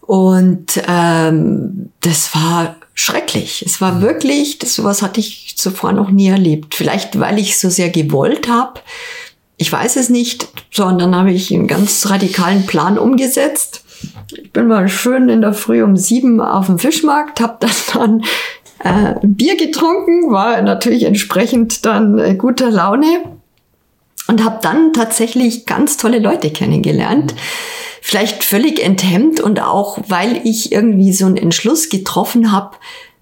und 0.01 0.83
ähm, 0.87 1.91
das 2.01 2.35
war 2.35 2.77
schrecklich. 2.95 3.63
Es 3.67 3.81
war 3.81 3.93
mhm. 3.93 4.03
wirklich, 4.03 4.59
das, 4.59 4.75
sowas 4.75 5.03
hatte 5.03 5.21
ich 5.21 5.57
zuvor 5.57 5.93
noch 5.93 6.11
nie 6.11 6.29
erlebt. 6.29 6.75
Vielleicht, 6.75 7.19
weil 7.19 7.39
ich 7.39 7.59
so 7.59 7.69
sehr 7.71 7.91
gewollt 7.91 8.49
habe. 8.49 8.81
Ich 9.57 9.71
weiß 9.71 9.97
es 9.97 10.11
nicht, 10.11 10.49
sondern 10.71 11.15
habe 11.15 11.33
ich 11.33 11.53
einen 11.53 11.69
ganz 11.69 12.09
radikalen 12.11 12.67
Plan 12.67 12.99
umgesetzt. 12.99 13.85
Ich 14.37 14.53
bin 14.53 14.67
mal 14.67 14.89
schön 14.89 15.29
in 15.29 15.41
der 15.41 15.55
Früh 15.55 15.83
um 15.83 15.97
sieben 15.97 16.41
auf 16.41 16.67
dem 16.67 16.79
Fischmarkt, 16.79 17.41
habe 17.41 17.59
dann, 17.61 18.23
dann 18.83 19.15
äh, 19.15 19.15
Bier 19.23 19.57
getrunken, 19.57 20.31
war 20.31 20.61
natürlich 20.61 21.05
entsprechend 21.05 21.87
dann 21.87 22.19
äh, 22.19 22.35
guter 22.35 22.71
Laune 22.71 23.34
und 24.27 24.45
habe 24.45 24.59
dann 24.63 24.93
tatsächlich 24.93 25.67
ganz 25.67 25.97
tolle 25.97 26.19
Leute 26.19 26.51
kennengelernt. 26.51 27.35
Vielleicht 28.01 28.45
völlig 28.45 28.83
enthemmt 28.83 29.41
und 29.41 29.61
auch, 29.61 29.99
weil 30.09 30.41
ich 30.45 30.73
irgendwie 30.73 31.13
so 31.13 31.27
einen 31.27 31.37
Entschluss 31.37 31.89
getroffen 31.89 32.53
habe, 32.53 32.77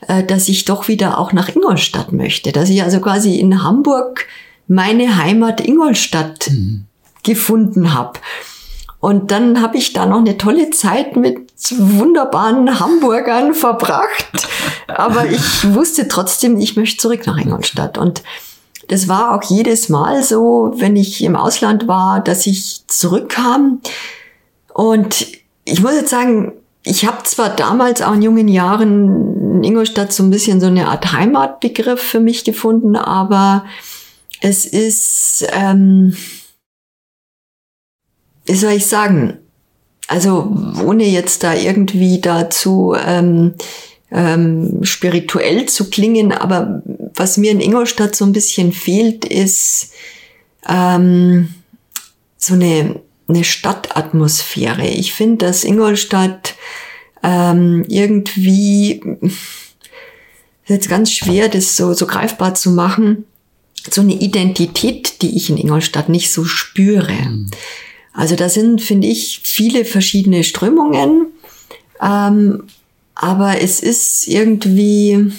äh, 0.08 0.24
dass 0.24 0.48
ich 0.48 0.64
doch 0.64 0.88
wieder 0.88 1.18
auch 1.18 1.32
nach 1.32 1.54
Ingolstadt 1.54 2.12
möchte. 2.12 2.52
Dass 2.52 2.68
ich 2.68 2.82
also 2.82 3.00
quasi 3.00 3.38
in 3.38 3.62
Hamburg 3.62 4.26
meine 4.66 5.16
Heimat 5.16 5.60
Ingolstadt 5.60 6.50
mhm. 6.50 6.86
gefunden 7.22 7.94
habe. 7.94 8.18
Und 9.00 9.32
dann 9.32 9.60
habe 9.60 9.78
ich 9.78 9.92
da 9.92 10.06
noch 10.06 10.18
eine 10.18 10.38
tolle 10.38 10.70
Zeit 10.70 11.16
mit 11.16 11.50
wunderbaren 11.76 12.78
Hamburgern 12.78 13.52
verbracht. 13.54 14.48
Aber 14.86 15.26
ich 15.26 15.74
wusste 15.74 16.06
trotzdem, 16.06 16.60
ich 16.60 16.76
möchte 16.76 16.98
zurück 16.98 17.26
nach 17.26 17.36
Ingolstadt. 17.36 17.98
Und 17.98 18.22
das 18.92 19.08
war 19.08 19.34
auch 19.34 19.42
jedes 19.44 19.88
Mal 19.88 20.22
so, 20.22 20.74
wenn 20.76 20.96
ich 20.96 21.24
im 21.24 21.34
Ausland 21.34 21.88
war, 21.88 22.20
dass 22.20 22.46
ich 22.46 22.86
zurückkam. 22.88 23.80
Und 24.74 25.28
ich 25.64 25.80
muss 25.80 25.94
jetzt 25.94 26.10
sagen, 26.10 26.52
ich 26.84 27.06
habe 27.06 27.22
zwar 27.22 27.56
damals 27.56 28.02
auch 28.02 28.12
in 28.12 28.20
jungen 28.20 28.48
Jahren 28.48 29.54
in 29.54 29.64
Ingolstadt 29.64 30.12
so 30.12 30.22
ein 30.22 30.30
bisschen 30.30 30.60
so 30.60 30.66
eine 30.66 30.88
Art 30.88 31.10
Heimatbegriff 31.10 32.02
für 32.02 32.20
mich 32.20 32.44
gefunden, 32.44 32.94
aber 32.94 33.64
es 34.42 34.66
ist, 34.66 35.46
ähm, 35.52 36.14
wie 38.44 38.56
soll 38.56 38.72
ich 38.72 38.84
sagen, 38.88 39.38
also 40.06 40.54
ohne 40.84 41.04
jetzt 41.04 41.44
da 41.44 41.54
irgendwie 41.54 42.20
dazu 42.20 42.94
ähm, 43.02 43.54
ähm, 44.10 44.80
spirituell 44.82 45.64
zu 45.64 45.88
klingen, 45.88 46.32
aber 46.32 46.82
was 47.14 47.36
mir 47.36 47.50
in 47.50 47.60
Ingolstadt 47.60 48.14
so 48.14 48.24
ein 48.24 48.32
bisschen 48.32 48.72
fehlt, 48.72 49.24
ist 49.24 49.92
ähm, 50.68 51.54
so 52.36 52.54
eine, 52.54 53.00
eine 53.28 53.44
Stadtatmosphäre. 53.44 54.86
Ich 54.86 55.12
finde, 55.12 55.46
dass 55.46 55.64
Ingolstadt 55.64 56.54
ähm, 57.22 57.84
irgendwie, 57.88 59.02
ist 59.20 60.68
jetzt 60.68 60.88
ganz 60.88 61.12
schwer, 61.12 61.48
das 61.48 61.76
so, 61.76 61.92
so 61.94 62.06
greifbar 62.06 62.54
zu 62.54 62.70
machen, 62.70 63.24
so 63.90 64.00
eine 64.00 64.14
Identität, 64.14 65.22
die 65.22 65.36
ich 65.36 65.50
in 65.50 65.56
Ingolstadt 65.56 66.08
nicht 66.08 66.32
so 66.32 66.44
spüre. 66.44 67.12
Mhm. 67.12 67.50
Also 68.12 68.36
da 68.36 68.48
sind, 68.48 68.82
finde 68.82 69.08
ich, 69.08 69.40
viele 69.42 69.84
verschiedene 69.84 70.44
Strömungen. 70.44 71.26
Ähm, 72.00 72.64
aber 73.14 73.60
es 73.60 73.80
ist 73.80 74.26
irgendwie 74.26 75.32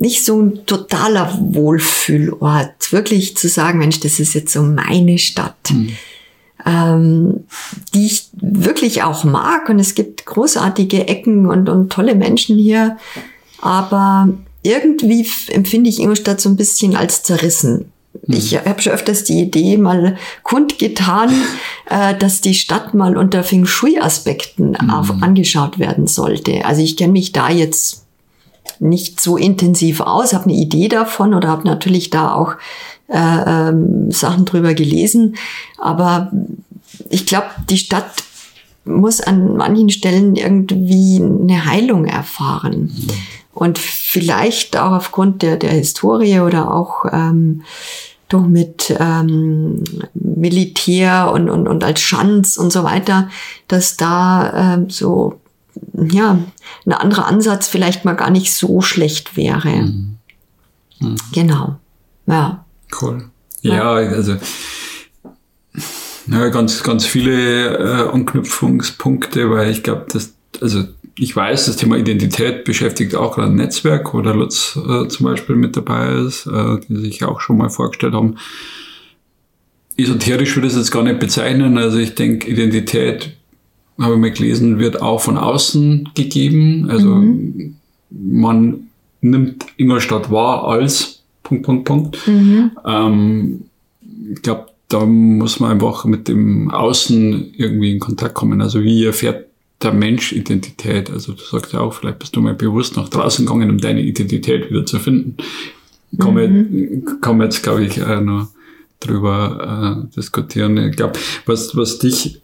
nicht 0.00 0.24
so 0.24 0.40
ein 0.40 0.66
totaler 0.66 1.36
Wohlfühlort. 1.40 2.92
Wirklich 2.92 3.36
zu 3.36 3.48
sagen, 3.48 3.78
Mensch, 3.78 4.00
das 4.00 4.20
ist 4.20 4.34
jetzt 4.34 4.52
so 4.52 4.62
meine 4.62 5.18
Stadt. 5.18 5.70
Mhm. 5.70 5.96
Ähm, 6.66 7.44
die 7.94 8.06
ich 8.06 8.28
wirklich 8.32 9.04
auch 9.04 9.22
mag 9.22 9.68
und 9.68 9.78
es 9.78 9.94
gibt 9.94 10.26
großartige 10.26 11.06
Ecken 11.06 11.46
und, 11.46 11.68
und 11.68 11.92
tolle 11.92 12.16
Menschen 12.16 12.58
hier, 12.58 12.98
aber 13.60 14.28
irgendwie 14.64 15.24
empfinde 15.48 15.88
ich 15.88 16.00
Ingolstadt 16.00 16.40
so 16.40 16.48
ein 16.48 16.56
bisschen 16.56 16.96
als 16.96 17.22
zerrissen. 17.22 17.92
Ich 18.26 18.52
mhm. 18.52 18.68
habe 18.68 18.82
schon 18.82 18.92
öfters 18.92 19.22
die 19.22 19.40
Idee 19.40 19.76
mal 19.76 20.16
kundgetan, 20.42 21.32
äh, 21.88 22.16
dass 22.16 22.40
die 22.40 22.54
Stadt 22.54 22.92
mal 22.92 23.16
unter 23.16 23.44
Feng 23.44 23.64
Shui-Aspekten 23.64 24.70
mhm. 24.70 25.22
angeschaut 25.22 25.78
werden 25.78 26.08
sollte. 26.08 26.64
Also 26.64 26.82
ich 26.82 26.96
kenne 26.96 27.12
mich 27.12 27.30
da 27.30 27.50
jetzt 27.50 28.07
nicht 28.80 29.20
so 29.20 29.36
intensiv 29.36 30.00
aus, 30.00 30.32
habe 30.32 30.44
eine 30.44 30.54
Idee 30.54 30.88
davon 30.88 31.34
oder 31.34 31.48
habe 31.48 31.66
natürlich 31.66 32.10
da 32.10 32.34
auch 32.34 32.54
äh, 33.08 33.68
ähm, 33.68 34.10
Sachen 34.10 34.44
drüber 34.44 34.74
gelesen. 34.74 35.36
Aber 35.78 36.30
ich 37.10 37.26
glaube, 37.26 37.46
die 37.68 37.78
Stadt 37.78 38.10
muss 38.84 39.20
an 39.20 39.56
manchen 39.56 39.90
Stellen 39.90 40.36
irgendwie 40.36 41.16
eine 41.22 41.66
Heilung 41.66 42.06
erfahren. 42.06 42.90
Und 43.52 43.78
vielleicht 43.78 44.76
auch 44.76 44.92
aufgrund 44.92 45.42
der, 45.42 45.56
der 45.56 45.72
Historie 45.72 46.40
oder 46.40 46.72
auch 46.72 47.04
ähm, 47.10 47.62
doch 48.28 48.46
mit 48.46 48.94
ähm, 48.98 49.82
Militär 50.14 51.30
und, 51.32 51.48
und, 51.48 51.66
und 51.66 51.82
als 51.82 52.00
Schanz 52.00 52.56
und 52.56 52.72
so 52.72 52.84
weiter, 52.84 53.28
dass 53.66 53.96
da 53.96 54.74
ähm, 54.74 54.90
so 54.90 55.40
ja 56.10 56.38
ein 56.86 56.92
anderer 56.92 57.26
Ansatz 57.26 57.68
vielleicht 57.68 58.04
mal 58.04 58.14
gar 58.14 58.30
nicht 58.30 58.52
so 58.52 58.80
schlecht 58.80 59.36
wäre. 59.36 59.68
Mhm. 59.68 60.16
Mhm. 61.00 61.16
Genau. 61.32 61.78
Ja. 62.26 62.64
Cool. 63.00 63.30
Ja, 63.62 64.00
ja. 64.00 64.10
also 64.10 64.36
ja, 66.30 66.48
ganz, 66.48 66.82
ganz 66.82 67.06
viele 67.06 67.78
äh, 67.78 68.08
Anknüpfungspunkte, 68.10 69.50
weil 69.50 69.70
ich 69.70 69.82
glaube, 69.82 70.06
dass, 70.12 70.34
also 70.60 70.84
ich 71.18 71.34
weiß, 71.34 71.66
das 71.66 71.76
Thema 71.76 71.96
Identität 71.96 72.64
beschäftigt 72.64 73.14
auch 73.14 73.34
gerade 73.34 73.48
ein 73.50 73.56
Netzwerk, 73.56 74.12
wo 74.14 74.20
der 74.20 74.34
Lutz 74.34 74.76
äh, 74.76 75.08
zum 75.08 75.26
Beispiel 75.26 75.56
mit 75.56 75.76
dabei 75.76 76.12
ist, 76.12 76.46
äh, 76.46 76.78
die 76.88 76.96
sich 76.96 77.24
auch 77.24 77.40
schon 77.40 77.56
mal 77.56 77.70
vorgestellt 77.70 78.14
haben. 78.14 78.36
Esoterisch 79.96 80.54
würde 80.54 80.68
ich 80.68 80.74
es 80.74 80.78
jetzt 80.78 80.90
gar 80.92 81.02
nicht 81.02 81.18
bezeichnen. 81.18 81.76
Also 81.76 81.98
ich 81.98 82.14
denke, 82.14 82.48
Identität, 82.48 83.36
habe 84.00 84.14
ich 84.14 84.20
mal 84.20 84.30
gelesen, 84.30 84.78
wird 84.78 85.02
auch 85.02 85.20
von 85.20 85.36
außen 85.36 86.10
gegeben. 86.14 86.88
Also 86.90 87.08
mhm. 87.08 87.76
man 88.10 88.88
nimmt 89.20 89.66
Ingolstadt 89.76 90.30
wahr 90.30 90.64
als 90.68 91.22
Punkt, 91.42 91.64
Punkt, 91.64 91.84
Punkt. 91.84 92.28
Mhm. 92.28 92.70
Ähm, 92.84 93.60
ich 94.32 94.42
glaube, 94.42 94.66
da 94.88 95.04
muss 95.04 95.60
man 95.60 95.72
einfach 95.72 96.04
mit 96.04 96.28
dem 96.28 96.70
Außen 96.70 97.54
irgendwie 97.56 97.92
in 97.92 98.00
Kontakt 98.00 98.34
kommen. 98.34 98.60
Also 98.62 98.82
wie 98.82 99.04
erfährt 99.04 99.46
der 99.82 99.92
Mensch 99.92 100.32
Identität. 100.32 101.10
Also 101.10 101.32
du 101.32 101.42
sagst 101.42 101.72
ja 101.72 101.80
auch, 101.80 101.92
vielleicht 101.92 102.18
bist 102.18 102.34
du 102.34 102.40
mal 102.40 102.54
bewusst 102.54 102.96
nach 102.96 103.08
draußen 103.08 103.46
gegangen, 103.46 103.70
um 103.70 103.78
deine 103.78 104.02
Identität 104.02 104.70
wieder 104.70 104.86
zu 104.86 104.98
finden. 104.98 105.36
kann, 106.18 106.34
mhm. 106.34 107.42
jetzt, 107.42 107.62
glaube 107.62 107.84
ich, 107.84 107.98
äh, 107.98 108.20
noch 108.20 108.48
drüber 109.00 110.06
äh, 110.10 110.14
diskutieren. 110.16 110.76
Ich 110.78 110.96
glaube, 110.96 111.18
was, 111.46 111.76
was 111.76 111.98
dich 111.98 112.40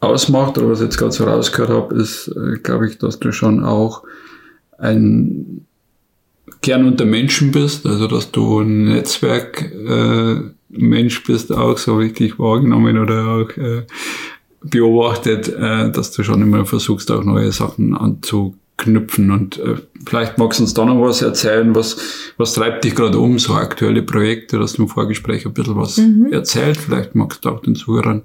ausmacht 0.00 0.58
oder 0.58 0.70
was 0.70 0.80
ich 0.80 0.86
jetzt 0.86 0.98
gerade 0.98 1.12
so 1.12 1.24
rausgehört 1.24 1.70
habe, 1.70 1.94
ist, 1.96 2.28
äh, 2.28 2.58
glaube 2.58 2.88
ich, 2.88 2.98
dass 2.98 3.18
du 3.18 3.32
schon 3.32 3.64
auch 3.64 4.04
ein 4.78 5.66
gern 6.60 6.86
unter 6.86 7.04
Menschen 7.04 7.52
bist, 7.52 7.86
also 7.86 8.06
dass 8.06 8.30
du 8.30 8.60
ein 8.60 8.84
Netzwerkmensch 8.84 11.18
äh, 11.18 11.22
bist, 11.26 11.52
auch 11.52 11.78
so 11.78 11.96
richtig 11.96 12.38
wahrgenommen 12.38 12.98
oder 12.98 13.26
auch 13.26 13.50
äh, 13.56 13.82
beobachtet, 14.62 15.48
äh, 15.48 15.90
dass 15.90 16.12
du 16.12 16.22
schon 16.22 16.42
immer 16.42 16.66
versuchst, 16.66 17.10
auch 17.10 17.24
neue 17.24 17.52
Sachen 17.52 17.96
anzuknüpfen. 17.96 19.30
Und 19.30 19.58
äh, 19.58 19.76
vielleicht 20.06 20.38
magst 20.38 20.58
du 20.58 20.64
uns 20.64 20.74
da 20.74 20.84
noch 20.84 21.00
was 21.00 21.22
erzählen, 21.22 21.74
was, 21.74 21.96
was 22.36 22.52
treibt 22.54 22.84
dich 22.84 22.94
gerade 22.94 23.18
um, 23.18 23.38
so 23.38 23.54
aktuelle 23.54 24.02
Projekte, 24.02 24.58
dass 24.58 24.74
du 24.74 24.82
im 24.82 24.88
Vorgespräch 24.88 25.46
ein 25.46 25.54
bisschen 25.54 25.76
was 25.76 25.96
mhm. 25.96 26.32
erzählt. 26.32 26.76
Vielleicht 26.76 27.14
magst 27.14 27.44
du 27.44 27.50
auch 27.50 27.60
den 27.60 27.76
Zuhörern 27.76 28.22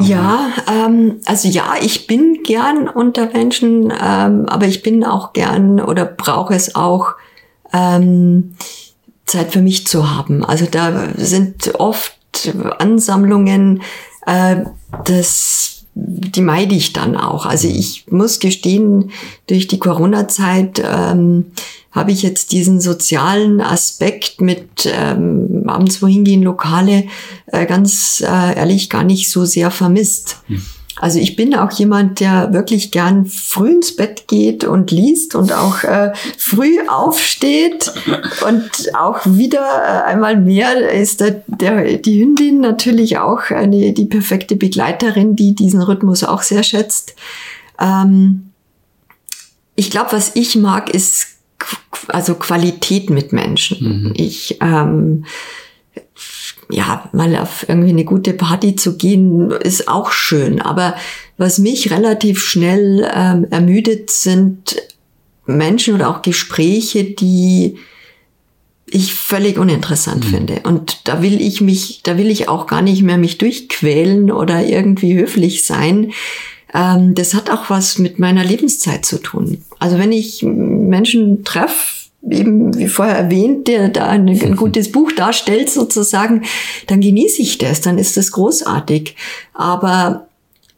ja, 0.00 0.50
ähm, 0.66 1.20
also 1.24 1.48
ja, 1.48 1.74
ich 1.80 2.06
bin 2.06 2.42
gern 2.44 2.88
unter 2.88 3.26
Menschen, 3.26 3.92
ähm, 3.92 4.46
aber 4.46 4.66
ich 4.66 4.82
bin 4.82 5.04
auch 5.04 5.32
gern 5.32 5.80
oder 5.80 6.04
brauche 6.04 6.54
es 6.54 6.74
auch, 6.74 7.14
ähm, 7.72 8.54
Zeit 9.28 9.52
für 9.52 9.60
mich 9.60 9.86
zu 9.86 10.10
haben. 10.10 10.44
Also 10.44 10.66
da 10.70 11.08
sind 11.16 11.74
oft 11.78 12.14
Ansammlungen, 12.78 13.82
äh, 14.26 14.64
das, 15.04 15.84
die 15.94 16.40
meide 16.40 16.74
ich 16.74 16.92
dann 16.92 17.16
auch. 17.16 17.46
Also 17.46 17.68
ich 17.68 18.06
muss 18.10 18.38
gestehen, 18.38 19.10
durch 19.46 19.66
die 19.66 19.78
Corona-Zeit 19.78 20.82
ähm, 20.84 21.52
habe 21.90 22.12
ich 22.12 22.22
jetzt 22.22 22.52
diesen 22.52 22.80
sozialen 22.80 23.60
Aspekt 23.60 24.40
mit 24.40 24.86
ähm, 24.86 25.64
abends 25.66 26.02
wohin 26.02 26.24
gehen, 26.24 26.42
Lokale, 26.42 27.04
äh, 27.46 27.66
ganz 27.66 28.20
äh, 28.20 28.56
ehrlich 28.56 28.90
gar 28.90 29.04
nicht 29.04 29.30
so 29.30 29.44
sehr 29.44 29.70
vermisst. 29.70 30.38
Hm. 30.46 30.62
Also 31.00 31.20
ich 31.20 31.36
bin 31.36 31.54
auch 31.54 31.70
jemand, 31.72 32.20
der 32.20 32.52
wirklich 32.52 32.90
gern 32.90 33.26
früh 33.26 33.70
ins 33.70 33.94
Bett 33.94 34.26
geht 34.26 34.64
und 34.64 34.90
liest 34.90 35.34
und 35.34 35.52
auch 35.52 35.84
äh, 35.84 36.12
früh 36.36 36.78
aufsteht 36.88 37.92
und 38.46 38.70
auch 38.94 39.20
wieder 39.24 39.60
äh, 39.60 40.10
einmal 40.10 40.36
mehr 40.36 40.90
ist 40.90 41.20
der, 41.20 41.42
der, 41.46 41.98
die 41.98 42.20
Hündin 42.20 42.60
natürlich 42.60 43.18
auch 43.18 43.50
eine, 43.50 43.92
die 43.92 44.06
perfekte 44.06 44.56
Begleiterin, 44.56 45.36
die 45.36 45.54
diesen 45.54 45.82
Rhythmus 45.82 46.24
auch 46.24 46.42
sehr 46.42 46.64
schätzt. 46.64 47.14
Ähm, 47.80 48.50
ich 49.76 49.90
glaube, 49.90 50.10
was 50.12 50.34
ich 50.34 50.56
mag, 50.56 50.92
ist 50.92 51.37
also 52.08 52.34
Qualität 52.34 53.10
mit 53.10 53.32
Menschen. 53.32 54.04
Mhm. 54.04 54.12
Ich 54.16 54.58
ähm, 54.60 55.24
ja, 56.70 57.08
mal 57.12 57.34
auf 57.36 57.66
irgendwie 57.68 57.90
eine 57.90 58.04
gute 58.04 58.34
Party 58.34 58.76
zu 58.76 58.96
gehen, 58.96 59.50
ist 59.50 59.88
auch 59.88 60.12
schön. 60.12 60.60
Aber 60.60 60.94
was 61.38 61.58
mich 61.58 61.90
relativ 61.90 62.40
schnell 62.42 63.08
ähm, 63.14 63.46
ermüdet, 63.50 64.10
sind 64.10 64.76
Menschen 65.46 65.94
oder 65.94 66.10
auch 66.10 66.22
Gespräche, 66.22 67.04
die 67.04 67.78
ich 68.90 69.14
völlig 69.14 69.58
uninteressant 69.58 70.24
mhm. 70.26 70.28
finde. 70.28 70.60
Und 70.64 71.08
da 71.08 71.22
will 71.22 71.40
ich 71.40 71.60
mich, 71.60 72.02
da 72.02 72.18
will 72.18 72.30
ich 72.30 72.48
auch 72.48 72.66
gar 72.66 72.82
nicht 72.82 73.02
mehr 73.02 73.18
mich 73.18 73.38
durchquälen 73.38 74.30
oder 74.30 74.64
irgendwie 74.64 75.14
höflich 75.14 75.64
sein. 75.64 76.12
Ähm, 76.74 77.14
das 77.14 77.34
hat 77.34 77.50
auch 77.50 77.70
was 77.70 77.98
mit 77.98 78.18
meiner 78.18 78.44
Lebenszeit 78.44 79.04
zu 79.04 79.18
tun. 79.18 79.62
Also 79.78 79.98
wenn 79.98 80.12
ich 80.12 80.42
Menschen 80.42 81.44
treffe, 81.44 81.98
eben 82.28 82.76
wie 82.76 82.88
vorher 82.88 83.16
erwähnt, 83.16 83.68
der 83.68 83.88
da 83.88 84.06
ein, 84.06 84.28
ein 84.28 84.56
gutes 84.56 84.90
Buch 84.90 85.12
darstellt 85.12 85.70
sozusagen, 85.70 86.42
dann 86.86 87.00
genieße 87.00 87.40
ich 87.42 87.58
das, 87.58 87.80
dann 87.80 87.98
ist 87.98 88.16
das 88.16 88.32
großartig. 88.32 89.14
Aber 89.54 90.26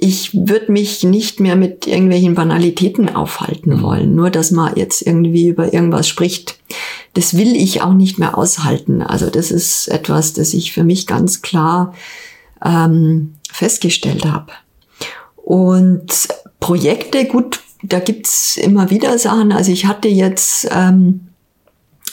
ich 0.02 0.34
würde 0.34 0.72
mich 0.72 1.04
nicht 1.04 1.40
mehr 1.40 1.56
mit 1.56 1.86
irgendwelchen 1.86 2.34
Banalitäten 2.34 3.14
aufhalten 3.14 3.76
mhm. 3.76 3.82
wollen, 3.82 4.14
nur 4.14 4.30
dass 4.30 4.50
man 4.50 4.74
jetzt 4.76 5.02
irgendwie 5.02 5.48
über 5.48 5.72
irgendwas 5.72 6.08
spricht. 6.08 6.58
Das 7.14 7.36
will 7.36 7.54
ich 7.54 7.82
auch 7.82 7.92
nicht 7.92 8.18
mehr 8.18 8.38
aushalten. 8.38 9.02
Also 9.02 9.28
das 9.28 9.50
ist 9.50 9.88
etwas, 9.88 10.32
das 10.32 10.54
ich 10.54 10.72
für 10.72 10.84
mich 10.84 11.06
ganz 11.06 11.42
klar 11.42 11.94
ähm, 12.64 13.34
festgestellt 13.52 14.24
habe. 14.24 14.52
Und 15.50 16.28
Projekte, 16.60 17.24
gut, 17.24 17.58
da 17.82 17.98
gibt's 17.98 18.56
immer 18.56 18.88
wieder 18.90 19.18
Sachen. 19.18 19.50
Also 19.50 19.72
ich 19.72 19.84
hatte 19.84 20.06
jetzt 20.06 20.68
ähm, 20.70 21.22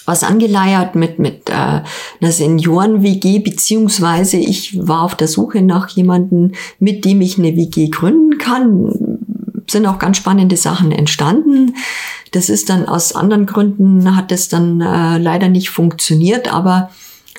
was 0.05 0.23
angeleiert 0.23 0.95
mit, 0.95 1.19
mit 1.19 1.47
äh, 1.47 1.53
einer 1.53 2.31
Senioren-WG, 2.31 3.37
beziehungsweise 3.37 4.37
ich 4.37 4.87
war 4.87 5.03
auf 5.03 5.13
der 5.13 5.27
Suche 5.27 5.61
nach 5.61 5.87
jemandem, 5.89 6.53
mit 6.79 7.05
dem 7.05 7.21
ich 7.21 7.37
eine 7.37 7.55
WG 7.55 7.89
gründen 7.89 8.39
kann. 8.39 8.91
Sind 9.69 9.85
auch 9.85 9.99
ganz 9.99 10.17
spannende 10.17 10.57
Sachen 10.57 10.91
entstanden. 10.91 11.75
Das 12.31 12.49
ist 12.49 12.69
dann 12.69 12.87
aus 12.87 13.13
anderen 13.13 13.45
Gründen, 13.45 14.15
hat 14.15 14.31
es 14.31 14.49
dann 14.49 14.81
äh, 14.81 15.19
leider 15.19 15.47
nicht 15.47 15.69
funktioniert, 15.69 16.51
aber 16.51 16.89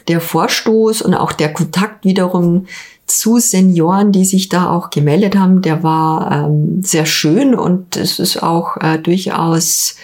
der 0.07 0.21
Vorstoß 0.21 1.03
und 1.03 1.15
auch 1.15 1.33
der 1.33 1.53
Kontakt 1.53 2.05
wiederum 2.05 2.67
zu 3.09 3.39
Senioren, 3.39 4.13
die 4.13 4.25
sich 4.25 4.49
da 4.49 4.71
auch 4.71 4.91
gemeldet 4.91 5.37
haben, 5.37 5.63
der 5.63 5.83
war 5.83 6.31
ähm, 6.31 6.83
sehr 6.83 7.07
schön 7.07 7.55
und 7.55 7.97
es 7.97 8.19
ist 8.19 8.43
auch 8.43 8.77
äh, 8.77 8.99
durchaus 8.99 9.97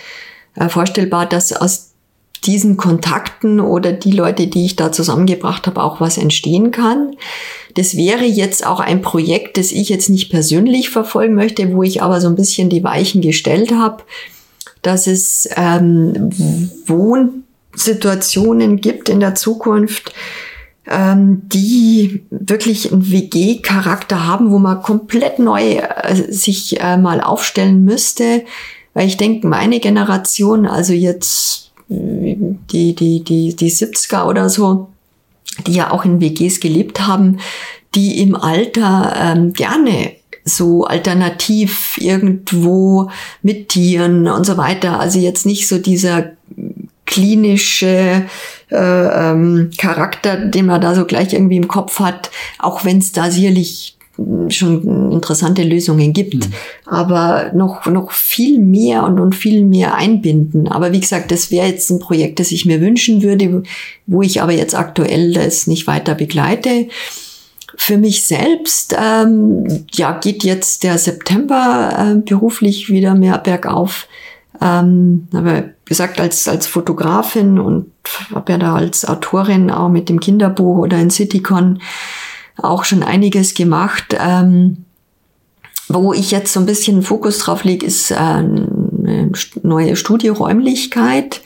äh, 0.56 0.68
vorstellbar, 0.68 1.26
dass 1.26 1.52
aus 1.52 1.90
diesen 2.44 2.76
Kontakten 2.76 3.60
oder 3.60 3.92
die 3.92 4.12
Leute, 4.12 4.46
die 4.46 4.66
ich 4.66 4.76
da 4.76 4.92
zusammengebracht 4.92 5.66
habe, 5.66 5.82
auch 5.82 6.00
was 6.00 6.18
entstehen 6.18 6.70
kann. 6.70 7.16
Das 7.74 7.96
wäre 7.96 8.24
jetzt 8.24 8.66
auch 8.66 8.80
ein 8.80 9.02
Projekt, 9.02 9.56
das 9.56 9.72
ich 9.72 9.88
jetzt 9.88 10.10
nicht 10.10 10.30
persönlich 10.30 10.90
verfolgen 10.90 11.34
möchte, 11.34 11.72
wo 11.72 11.82
ich 11.82 12.02
aber 12.02 12.20
so 12.20 12.28
ein 12.28 12.36
bisschen 12.36 12.68
die 12.68 12.84
Weichen 12.84 13.22
gestellt 13.22 13.72
habe, 13.72 14.04
dass 14.82 15.06
es 15.06 15.48
ähm, 15.56 16.30
Wohnsituationen 16.86 18.80
gibt 18.80 19.08
in 19.08 19.20
der 19.20 19.34
Zukunft, 19.34 20.12
die 20.86 22.24
wirklich 22.30 22.92
einen 22.92 23.10
WG-Charakter 23.10 24.26
haben, 24.26 24.50
wo 24.50 24.58
man 24.58 24.82
komplett 24.82 25.38
neu 25.38 25.76
äh, 25.76 26.14
sich 26.30 26.80
äh, 26.80 26.98
mal 26.98 27.20
aufstellen 27.22 27.84
müsste. 27.84 28.44
Weil 28.92 29.06
ich 29.06 29.16
denke, 29.16 29.46
meine 29.46 29.80
Generation, 29.80 30.66
also 30.66 30.92
jetzt 30.92 31.72
die, 31.88 32.94
die, 32.94 33.24
die, 33.24 33.56
die 33.56 33.70
70er 33.70 34.26
oder 34.26 34.48
so, 34.48 34.88
die 35.66 35.74
ja 35.74 35.90
auch 35.90 36.04
in 36.04 36.20
WGs 36.20 36.60
gelebt 36.60 37.06
haben, 37.06 37.38
die 37.94 38.20
im 38.20 38.34
Alter 38.34 39.14
ähm, 39.18 39.52
gerne 39.52 40.12
so 40.44 40.84
alternativ 40.84 41.96
irgendwo 41.98 43.10
mit 43.42 43.70
Tieren 43.70 44.28
und 44.28 44.44
so 44.44 44.56
weiter. 44.56 45.00
Also 45.00 45.18
jetzt 45.18 45.46
nicht 45.46 45.66
so 45.66 45.78
dieser 45.78 46.32
klinische 47.06 48.24
äh, 48.70 48.76
ähm, 48.76 49.70
Charakter, 49.76 50.36
den 50.36 50.66
man 50.66 50.80
da 50.80 50.94
so 50.94 51.04
gleich 51.04 51.32
irgendwie 51.32 51.56
im 51.56 51.68
Kopf 51.68 52.00
hat, 52.00 52.30
auch 52.58 52.84
wenn 52.84 52.98
es 52.98 53.12
da 53.12 53.30
sicherlich 53.30 53.94
schon 54.48 55.12
interessante 55.12 55.64
Lösungen 55.64 56.12
gibt, 56.12 56.46
mhm. 56.46 56.52
aber 56.86 57.50
noch, 57.52 57.86
noch 57.86 58.12
viel 58.12 58.60
mehr 58.60 59.02
und, 59.02 59.18
und 59.18 59.34
viel 59.34 59.64
mehr 59.64 59.94
einbinden. 59.94 60.68
Aber 60.68 60.92
wie 60.92 61.00
gesagt, 61.00 61.32
das 61.32 61.50
wäre 61.50 61.66
jetzt 61.66 61.90
ein 61.90 61.98
Projekt, 61.98 62.38
das 62.38 62.52
ich 62.52 62.64
mir 62.64 62.80
wünschen 62.80 63.22
würde, 63.22 63.64
wo 64.06 64.22
ich 64.22 64.40
aber 64.40 64.52
jetzt 64.52 64.76
aktuell 64.76 65.32
das 65.32 65.66
nicht 65.66 65.86
weiter 65.86 66.14
begleite. 66.14 66.88
Für 67.76 67.98
mich 67.98 68.22
selbst, 68.22 68.94
ähm, 68.96 69.84
ja, 69.92 70.12
geht 70.12 70.44
jetzt 70.44 70.84
der 70.84 70.96
September 70.96 72.12
äh, 72.14 72.20
beruflich 72.20 72.88
wieder 72.88 73.16
mehr 73.16 73.38
bergauf. 73.38 74.06
Ähm, 74.60 75.28
aber 75.32 75.64
gesagt, 75.84 76.20
als, 76.20 76.48
als 76.48 76.66
Fotografin 76.66 77.58
und 77.58 77.90
habe 78.34 78.52
ja 78.52 78.58
da 78.58 78.74
als 78.74 79.04
Autorin 79.04 79.70
auch 79.70 79.88
mit 79.88 80.08
dem 80.08 80.20
Kinderbuch 80.20 80.78
oder 80.78 80.98
in 80.98 81.10
Citycon 81.10 81.80
auch 82.56 82.84
schon 82.84 83.02
einiges 83.02 83.54
gemacht. 83.54 84.16
Ähm, 84.18 84.84
wo 85.88 86.12
ich 86.12 86.30
jetzt 86.30 86.52
so 86.52 86.60
ein 86.60 86.66
bisschen 86.66 87.02
Fokus 87.02 87.38
drauf 87.38 87.64
lege, 87.64 87.84
ist 87.84 88.10
äh, 88.10 88.14
eine 88.14 89.32
neue 89.62 89.96
Studioräumlichkeit, 89.96 91.42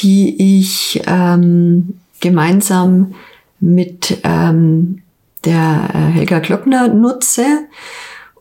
die 0.00 0.60
ich 0.60 1.02
ähm, 1.06 1.94
gemeinsam 2.20 3.14
mit 3.58 4.18
ähm, 4.24 5.02
der 5.44 5.90
äh, 5.94 5.98
Helga 6.12 6.40
Glockner 6.40 6.88
nutze. 6.88 7.44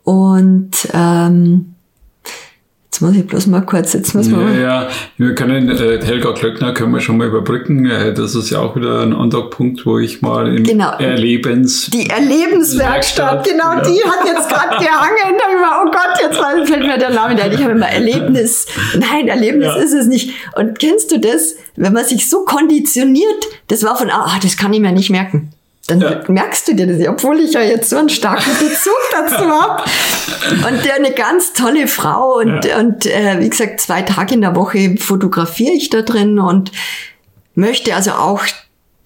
Und 0.03 0.71
ähm, 0.93 1.75
Jetzt 2.91 3.01
muss 3.01 3.15
ich 3.15 3.27
bloß 3.27 3.45
mal 3.47 3.61
kurz, 3.61 3.93
jetzt 3.93 4.15
muss 4.15 4.27
man. 4.29 4.55
Ja, 4.55 4.59
ja, 4.83 4.87
wir 5.17 5.35
können, 5.35 5.69
äh, 5.69 6.03
Helga 6.03 6.33
Klöckner 6.33 6.73
können 6.73 6.91
wir 6.91 6.99
schon 6.99 7.17
mal 7.17 7.27
überbrücken. 7.27 7.85
Äh, 7.85 8.15
das 8.15 8.33
ist 8.33 8.49
ja 8.49 8.59
auch 8.61 8.75
wieder 8.75 9.01
ein 9.03 9.13
Andockpunkt, 9.13 9.85
wo 9.85 9.99
ich 9.99 10.23
mal 10.23 10.47
im 10.57 10.63
Genau. 10.63 10.93
Erlebens. 10.97 11.91
Die 11.91 12.09
Erlebenswerkstatt, 12.09 13.45
Werkstatt, 13.45 13.47
genau, 13.47 13.73
ja. 13.73 13.81
die 13.81 14.03
hat 14.09 14.25
jetzt 14.25 14.49
gerade 14.49 14.83
gehangen. 14.83 15.37
Da 15.37 15.43
hab 15.45 15.51
ich 15.53 15.61
mal, 15.61 15.83
oh 15.85 15.91
Gott, 15.91 16.19
jetzt 16.19 16.39
war- 16.39 16.65
fällt 16.65 16.81
mir 16.87 16.97
der 16.97 17.11
Name 17.11 17.39
ein. 17.41 17.51
Ich 17.51 17.61
habe 17.61 17.73
immer 17.73 17.87
Erlebnis. 17.89 18.65
Nein, 18.97 19.27
Erlebnis 19.27 19.67
Ja. 19.67 19.75
ist 19.75 19.93
es 19.93 20.07
nicht. 20.07 20.31
Und 20.55 20.79
kennst 20.79 21.11
du 21.11 21.19
das, 21.19 21.57
wenn 21.75 21.93
man 21.93 22.05
sich 22.05 22.27
so 22.27 22.43
konditioniert, 22.43 23.45
das 23.67 23.83
war 23.83 23.97
von, 23.97 24.09
ah, 24.09 24.39
das 24.41 24.57
kann 24.57 24.73
ich 24.73 24.79
mir 24.79 24.91
nicht 24.91 25.11
merken. 25.11 25.51
Dann 25.89 26.01
Ja. 26.01 26.21
merkst 26.27 26.67
du 26.67 26.75
dir 26.75 26.87
das, 26.87 27.07
obwohl 27.07 27.39
ich 27.39 27.53
ja 27.53 27.61
jetzt 27.61 27.89
so 27.89 27.97
einen 27.97 28.09
starken 28.09 28.51
Bezug 28.59 28.93
dazu 29.11 29.45
habe. 29.49 29.83
Und 30.67 30.85
der 30.85 30.95
eine 30.95 31.11
ganz 31.11 31.53
tolle 31.53 31.87
Frau. 31.87 32.37
Und, 32.37 32.63
Ja. 32.65 32.79
und 32.79 33.05
äh, 33.05 33.37
wie 33.39 33.49
gesagt, 33.49 33.81
zwei 33.81 34.01
Tage 34.03 34.35
in 34.35 34.41
der 34.41 34.55
Woche 34.55 34.95
fotografiere 34.97 35.73
ich 35.73 35.89
da 35.89 36.01
drin 36.01 36.39
und 36.39 36.71
möchte 37.55 37.95
also 37.95 38.11
auch 38.11 38.41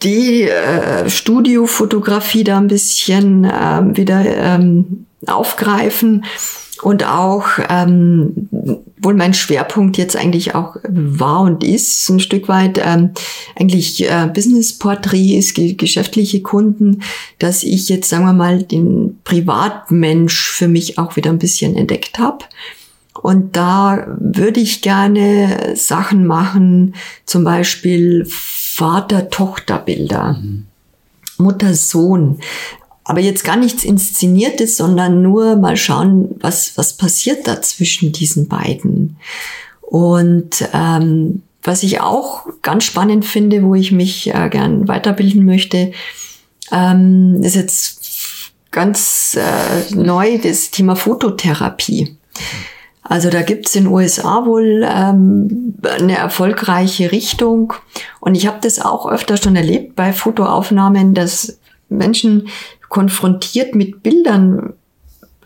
die 0.04 0.44
äh, 0.44 1.10
Studiofotografie 1.10 2.44
da 2.44 2.58
ein 2.58 2.68
bisschen 2.68 3.50
ähm, 3.52 3.96
wieder 3.96 4.22
ähm, 4.26 5.06
aufgreifen 5.28 6.26
und 6.82 7.08
auch, 7.08 7.46
ähm, 7.70 8.50
wohl 9.04 9.14
mein 9.14 9.34
Schwerpunkt 9.34 9.98
jetzt 9.98 10.16
eigentlich 10.16 10.56
auch 10.56 10.78
war 10.88 11.42
und 11.42 11.64
ist, 11.64 12.10
ein 12.10 12.20
Stück 12.20 12.48
weit 12.48 12.80
ähm, 12.84 13.12
eigentlich 13.56 14.10
äh, 14.10 14.30
Business-Porträts, 14.34 15.54
ge 15.54 15.74
geschäftliche 15.74 16.42
Kunden, 16.42 17.04
dass 17.40 17.64
ich 17.64 17.90
jetzt, 17.90 18.10
sagen 18.10 18.26
wir 18.26 18.34
mal, 18.34 18.64
den 18.64 19.20
Privatmensch 19.24 20.50
für 20.50 20.68
mich 20.68 20.98
auch 20.98 21.16
wieder 21.16 21.32
ein 21.32 21.40
bisschen 21.40 21.76
entdeckt 21.76 22.20
habe. 22.20 22.46
Und 23.22 23.56
da 23.56 24.08
würde 24.20 24.60
ich 24.60 24.82
gerne 24.82 25.74
Sachen 25.76 26.26
machen, 26.26 26.96
zum 27.26 27.44
Beispiel 27.44 28.26
Vater-Tochter-Bilder, 28.28 30.42
Mutter-Sohn. 31.38 32.40
Aber 33.06 33.20
jetzt 33.20 33.44
gar 33.44 33.58
nichts 33.58 33.84
Inszeniertes, 33.84 34.78
sondern 34.78 35.22
nur 35.22 35.58
mal 35.58 35.76
schauen, 35.76 36.36
was, 36.40 36.78
was 36.78 36.94
passiert 36.94 37.48
da 37.48 37.62
zwischen 37.62 38.12
diesen 38.12 38.48
beiden. 38.48 39.18
Und 39.82 40.68
ähm, 40.74 41.42
was 41.62 41.84
ich 41.84 42.02
auch 42.02 42.46
ganz 42.62 42.84
spannend 42.84 43.26
finde, 43.26 43.64
wo 43.64 43.76
ich 43.76 43.92
mich 43.92 44.34
äh, 44.34 44.50
gern 44.50 44.88
weiterbilden 44.88 45.46
möchte, 45.46 45.92
ähm, 46.72 47.40
ist 47.42 47.56
jetzt 47.56 48.52
ganz 48.72 49.38
äh, 49.40 49.96
neu 49.96 50.38
das 50.40 50.72
Thema 50.72 50.96
Fototherapie. 50.96 52.18
Also 53.04 53.30
da 53.30 53.42
gibt's 53.42 53.76
in 53.76 53.84
den 53.84 53.94
USA 53.94 54.46
wohl 54.46 54.88
ähm, 54.90 55.76
eine 56.00 56.18
erfolgreiche 56.18 57.12
Richtung. 57.12 57.74
Und 58.20 58.36
ich 58.36 58.48
habe 58.48 58.60
das 58.62 58.80
auch 58.80 59.10
öfter 59.10 59.38
schon 59.38 59.56
erlebt 59.56 59.96
bei 59.96 60.14
Fotoaufnahmen, 60.14 61.14
dass 61.14 61.60
Menschen 61.90 62.48
konfrontiert 62.94 63.74
mit 63.74 64.04
Bildern 64.04 64.74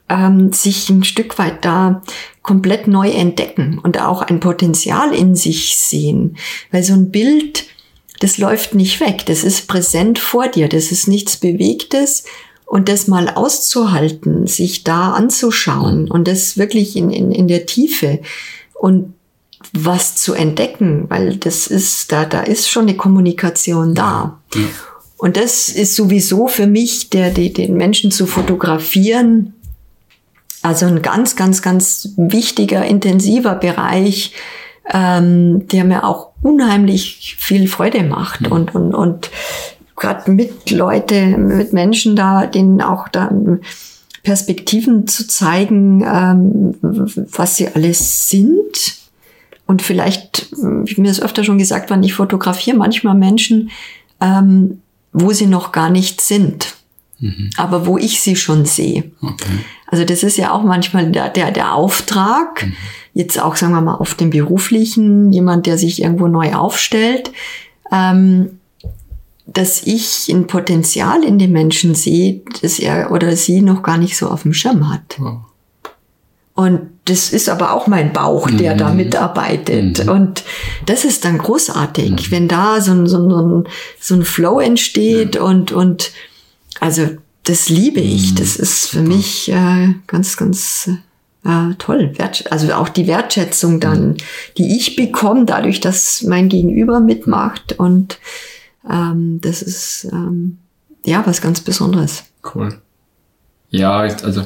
ähm, 0.09 0.51
sich 0.51 0.89
ein 0.89 1.05
Stück 1.05 1.39
weit 1.39 1.63
da 1.63 2.03
komplett 2.41 2.87
neu 2.87 3.09
entdecken 3.09 3.79
und 3.81 4.01
auch 4.01 4.21
ein 4.21 4.41
Potenzial 4.41 5.13
in 5.13 5.33
sich 5.33 5.77
sehen. 5.77 6.37
Weil 6.71 6.83
so 6.83 6.93
ein 6.93 7.09
Bild, 7.09 7.63
das 8.19 8.37
läuft 8.37 8.75
nicht 8.75 8.99
weg, 8.99 9.25
das 9.25 9.45
ist 9.45 9.67
präsent 9.67 10.19
vor 10.19 10.49
dir, 10.49 10.67
das 10.67 10.91
ist 10.91 11.07
nichts 11.07 11.37
Bewegtes. 11.37 12.25
Und 12.65 12.89
das 12.89 13.07
mal 13.07 13.29
auszuhalten, 13.29 14.45
sich 14.45 14.83
da 14.83 15.13
anzuschauen 15.13 16.11
und 16.11 16.27
das 16.27 16.57
wirklich 16.57 16.97
in, 16.97 17.11
in, 17.11 17.31
in 17.31 17.47
der 17.47 17.65
Tiefe 17.65 18.19
und 18.73 19.13
was 19.71 20.17
zu 20.17 20.33
entdecken, 20.33 21.05
weil 21.07 21.37
das 21.37 21.67
ist, 21.67 22.11
da, 22.11 22.25
da 22.25 22.41
ist 22.41 22.69
schon 22.69 22.83
eine 22.83 22.97
Kommunikation 22.97 23.95
da. 23.95 24.41
Ja. 24.53 24.61
Und 25.17 25.35
das 25.35 25.69
ist 25.69 25.95
sowieso 25.95 26.47
für 26.47 26.67
mich, 26.67 27.09
der, 27.09 27.31
die, 27.31 27.51
den 27.51 27.75
Menschen 27.75 28.11
zu 28.11 28.27
fotografieren, 28.27 29.53
also 30.61 30.85
ein 30.85 31.01
ganz, 31.01 31.35
ganz, 31.35 31.61
ganz 31.61 32.09
wichtiger, 32.17 32.85
intensiver 32.85 33.55
Bereich, 33.55 34.33
ähm, 34.91 35.67
der 35.67 35.83
mir 35.83 36.03
auch 36.03 36.29
unheimlich 36.41 37.35
viel 37.39 37.67
Freude 37.67 38.03
macht 38.03 38.47
und, 38.47 38.75
und, 38.75 38.93
und 38.93 39.31
gerade 39.95 40.31
mit 40.31 40.69
Leute, 40.71 41.37
mit 41.37 41.73
Menschen 41.73 42.15
da, 42.15 42.45
denen 42.45 42.81
auch 42.81 43.07
da 43.09 43.31
Perspektiven 44.23 45.07
zu 45.07 45.27
zeigen, 45.27 46.03
ähm, 46.03 46.75
was 46.81 47.55
sie 47.55 47.67
alles 47.67 48.29
sind. 48.29 48.97
Und 49.65 49.81
vielleicht, 49.81 50.47
wie 50.51 51.01
mir 51.01 51.11
es 51.11 51.21
öfter 51.21 51.43
schon 51.43 51.57
gesagt 51.57 51.89
worden, 51.89 52.03
ich 52.03 52.13
fotografiere 52.13 52.77
manchmal 52.77 53.15
Menschen, 53.15 53.69
ähm, 54.21 54.81
wo 55.21 55.33
sie 55.33 55.47
noch 55.47 55.71
gar 55.71 55.89
nicht 55.89 56.21
sind, 56.21 56.75
aber 57.57 57.85
wo 57.85 57.97
ich 57.97 58.21
sie 58.21 58.35
schon 58.35 58.65
sehe. 58.65 59.11
Okay. 59.21 59.59
Also 59.87 60.03
das 60.03 60.23
ist 60.23 60.37
ja 60.37 60.51
auch 60.51 60.63
manchmal 60.63 61.11
der, 61.11 61.29
der, 61.29 61.51
der 61.51 61.73
Auftrag, 61.73 62.67
jetzt 63.13 63.41
auch 63.41 63.55
sagen 63.55 63.73
wir 63.73 63.81
mal 63.81 63.95
auf 63.95 64.15
dem 64.15 64.29
beruflichen, 64.29 65.31
jemand, 65.31 65.65
der 65.65 65.77
sich 65.77 66.01
irgendwo 66.01 66.27
neu 66.27 66.53
aufstellt, 66.53 67.31
ähm, 67.91 68.59
dass 69.45 69.83
ich 69.83 70.27
ein 70.29 70.45
Potenzial 70.45 71.23
in 71.23 71.39
dem 71.39 71.53
Menschen 71.53 71.95
sehe, 71.95 72.41
das 72.61 72.79
er 72.79 73.11
oder 73.11 73.35
sie 73.35 73.61
noch 73.61 73.81
gar 73.81 73.97
nicht 73.97 74.17
so 74.17 74.27
auf 74.29 74.43
dem 74.43 74.53
Schirm 74.53 74.91
hat. 74.91 75.15
Wow. 75.17 75.39
Und 76.53 76.89
das 77.07 77.31
ist 77.31 77.47
aber 77.49 77.73
auch 77.73 77.87
mein 77.87 78.11
Bauch, 78.11 78.49
der 78.49 78.75
da 78.75 78.89
Mhm. 78.89 78.97
mitarbeitet. 78.97 80.07
Und 80.07 80.43
das 80.85 81.05
ist 81.05 81.23
dann 81.25 81.37
großartig, 81.37 82.31
wenn 82.31 82.47
da 82.47 82.81
so 82.81 82.91
ein, 82.91 83.07
so 83.07 83.17
ein, 83.17 83.67
so 83.99 84.15
ein, 84.15 84.23
Flow 84.25 84.59
entsteht 84.59 85.37
und, 85.37 85.71
und 85.71 86.11
also 86.79 87.07
das 87.43 87.69
liebe 87.69 88.01
ich. 88.01 88.35
Das 88.35 88.57
ist 88.57 88.89
für 88.89 89.01
mich 89.01 89.49
äh, 89.49 89.93
ganz, 90.05 90.35
ganz 90.35 90.89
äh, 91.45 91.73
toll. 91.77 92.13
Also 92.49 92.73
auch 92.73 92.89
die 92.89 93.07
Wertschätzung 93.07 93.79
dann, 93.79 94.17
die 94.57 94.75
ich 94.75 94.95
bekomme, 94.97 95.45
dadurch, 95.45 95.79
dass 95.79 96.23
mein 96.23 96.49
Gegenüber 96.49 96.99
mitmacht. 96.99 97.79
Und 97.79 98.19
ähm, 98.89 99.39
das 99.41 99.61
ist 99.61 100.09
ähm, 100.11 100.57
ja 101.05 101.25
was 101.25 101.41
ganz 101.41 101.61
Besonderes. 101.61 102.25
Cool. 102.53 102.81
Ja, 103.69 103.99
also 103.99 104.43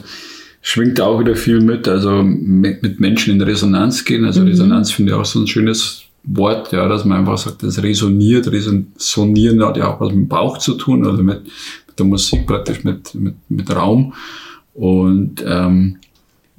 schwingt 0.62 1.00
da 1.00 1.06
auch 1.06 1.20
wieder 1.20 1.36
viel 1.36 1.60
mit, 1.60 1.88
also 1.88 2.24
mit, 2.24 3.00
Menschen 3.00 3.34
in 3.34 3.42
Resonanz 3.42 4.06
gehen. 4.06 4.26
Also 4.26 4.44
Resonanz 4.44 4.92
finde 4.92 5.12
ich 5.12 5.18
auch 5.18 5.26
so 5.26 5.40
ein 5.40 5.48
schönes 5.48 6.04
Wort, 6.24 6.72
ja, 6.72 6.88
dass 6.88 7.04
man 7.04 7.20
einfach 7.20 7.38
sagt, 7.38 7.64
das 7.64 7.82
resoniert. 7.82 8.52
Resonieren 8.52 9.66
hat 9.66 9.78
ja 9.78 9.94
auch 9.94 10.00
was 10.00 10.10
mit 10.10 10.18
dem 10.18 10.28
Bauch 10.28 10.60
zu 10.60 10.76
tun, 10.76 11.06
also 11.06 11.24
mit, 11.24 11.44
mit 11.44 12.00
der 12.00 12.06
Musik 12.06 12.46
praktisch, 12.46 12.84
mit, 12.84 13.14
mit, 13.16 13.36
mit 13.50 13.76
Raum. 13.76 14.14
Und 14.74 15.44
ähm, 15.46 15.98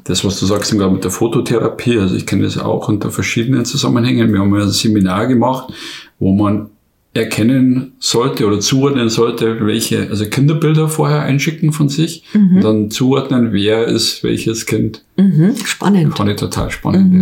das, 0.04 0.24
was 0.24 0.40
du 0.40 0.46
sagst, 0.46 0.70
sogar 0.70 0.90
mit 0.90 1.04
der 1.04 1.12
Fototherapie, 1.12 1.98
also 1.98 2.16
ich 2.16 2.26
kenne 2.26 2.42
das 2.42 2.58
auch 2.58 2.88
unter 2.88 3.12
verschiedenen 3.12 3.64
Zusammenhängen. 3.64 4.32
Wir 4.32 4.40
haben 4.40 4.54
ja 4.54 4.62
ein 4.62 4.70
Seminar 4.70 5.28
gemacht, 5.28 5.72
wo 6.18 6.34
man 6.34 6.70
erkennen 7.14 7.92
sollte 7.98 8.46
oder 8.46 8.60
zuordnen 8.60 9.08
sollte, 9.10 9.66
welche, 9.66 10.08
also 10.08 10.24
Kinderbilder 10.26 10.88
vorher 10.88 11.20
einschicken 11.22 11.72
von 11.72 11.88
sich 11.88 12.24
und 12.34 12.62
dann 12.62 12.90
zuordnen, 12.90 13.52
wer 13.52 13.86
ist 13.86 14.24
welches 14.24 14.64
Kind. 14.66 15.04
Mhm, 15.16 15.54
spannend. 15.64 16.16
Fand 16.16 16.30
ich 16.30 16.36
total 16.36 16.70
spannend, 16.70 17.14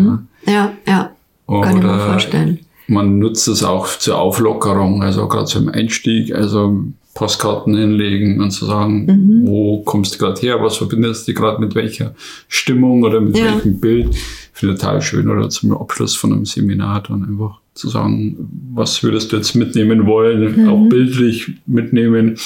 ja. 0.46 0.52
Ja, 0.52 0.72
ja. 0.86 1.10
Kann 1.48 1.76
ich 1.78 1.82
mir 1.82 1.88
Oder 1.88 1.98
vorstellen. 2.12 2.58
man 2.86 3.18
nutzt 3.18 3.48
es 3.48 3.64
auch 3.64 3.88
zur 3.88 4.18
Auflockerung, 4.20 5.02
also 5.02 5.26
gerade 5.26 5.46
zum 5.46 5.68
Einstieg, 5.68 6.32
also 6.34 6.84
Postkarten 7.14 7.76
hinlegen 7.76 8.40
und 8.40 8.52
zu 8.52 8.66
sagen, 8.66 9.06
Mhm. 9.06 9.42
wo 9.48 9.82
kommst 9.82 10.14
du 10.14 10.18
gerade 10.18 10.40
her, 10.40 10.62
was 10.62 10.76
verbindest 10.76 11.26
du 11.26 11.34
gerade 11.34 11.60
mit 11.60 11.74
welcher 11.74 12.14
Stimmung 12.46 13.02
oder 13.02 13.20
mit 13.20 13.36
Ja. 13.36 13.46
welchem 13.46 13.80
Bild. 13.80 14.14
Finde 14.52 14.74
ich 14.74 14.80
total 14.80 15.02
schön 15.02 15.28
oder 15.28 15.48
zum 15.50 15.72
Abschluss 15.76 16.14
von 16.14 16.32
einem 16.32 16.44
Seminar 16.44 17.02
dann 17.02 17.24
einfach 17.24 17.59
zu 17.74 17.88
sagen, 17.88 18.36
was 18.74 19.02
würdest 19.02 19.32
du 19.32 19.36
jetzt 19.36 19.54
mitnehmen 19.54 20.06
wollen, 20.06 20.62
Mhm. 20.62 20.68
auch 20.68 20.88
bildlich 20.88 21.52
mitnehmen. 21.66 22.36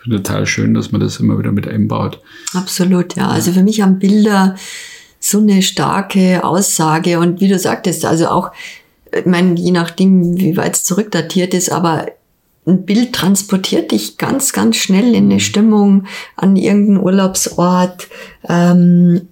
Finde 0.00 0.16
ich 0.18 0.22
total 0.22 0.46
schön, 0.46 0.74
dass 0.74 0.92
man 0.92 1.00
das 1.00 1.18
immer 1.18 1.38
wieder 1.38 1.52
mit 1.52 1.66
einbaut. 1.66 2.20
Absolut, 2.54 3.16
ja. 3.16 3.28
Also 3.28 3.52
für 3.52 3.62
mich 3.62 3.80
haben 3.82 3.98
Bilder 3.98 4.54
so 5.20 5.38
eine 5.38 5.62
starke 5.62 6.44
Aussage 6.44 7.18
und 7.18 7.40
wie 7.40 7.48
du 7.48 7.58
sagtest, 7.58 8.04
also 8.04 8.28
auch, 8.28 8.52
ich 9.12 9.26
meine, 9.26 9.58
je 9.58 9.72
nachdem, 9.72 10.38
wie 10.38 10.56
weit 10.56 10.74
es 10.76 10.84
zurückdatiert 10.84 11.54
ist, 11.54 11.70
aber 11.72 12.06
ein 12.66 12.84
Bild 12.84 13.14
transportiert 13.14 13.90
dich 13.92 14.18
ganz, 14.18 14.52
ganz 14.52 14.76
schnell 14.76 15.14
in 15.14 15.24
eine 15.30 15.40
Stimmung 15.40 16.04
an 16.36 16.54
irgendeinen 16.54 16.98
Urlaubsort. 17.02 18.08
Ähm, 18.48 19.22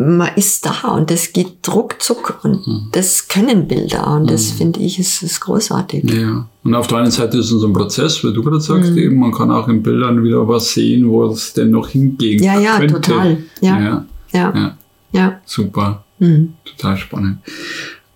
man 0.00 0.30
ist 0.36 0.64
da 0.64 0.88
und 0.94 1.10
das 1.10 1.32
geht 1.32 1.56
ruckzuck 1.68 2.38
und 2.44 2.88
das 2.92 3.26
können 3.26 3.66
Bilder 3.66 4.06
und 4.14 4.30
das 4.30 4.52
finde 4.52 4.78
ich 4.78 4.98
ist, 5.00 5.22
ist 5.24 5.40
großartig. 5.40 6.04
Ja. 6.10 6.48
Und 6.62 6.74
auf 6.76 6.86
der 6.86 6.98
einen 6.98 7.10
Seite 7.10 7.38
ist 7.38 7.50
es 7.50 7.64
ein 7.64 7.72
Prozess, 7.72 8.22
wie 8.22 8.32
du 8.32 8.42
gerade 8.44 8.60
sagst, 8.60 8.92
Mhm. 8.92 8.98
eben, 8.98 9.16
man 9.18 9.32
kann 9.32 9.50
auch 9.50 9.66
in 9.66 9.82
Bildern 9.82 10.22
wieder 10.22 10.46
was 10.46 10.72
sehen, 10.72 11.08
wo 11.08 11.26
es 11.26 11.52
denn 11.52 11.70
noch 11.72 11.88
hingehen 11.88 12.40
Ja, 12.42 12.60
ja, 12.60 12.78
könnte. 12.78 12.94
total. 13.00 13.38
Ja. 13.60 13.80
ja. 13.80 14.04
Ja, 14.32 14.52
Ja, 14.54 14.76
ja. 15.12 15.40
super. 15.44 16.04
Mhm. 16.20 16.52
Total 16.64 16.96
spannend. 16.96 17.38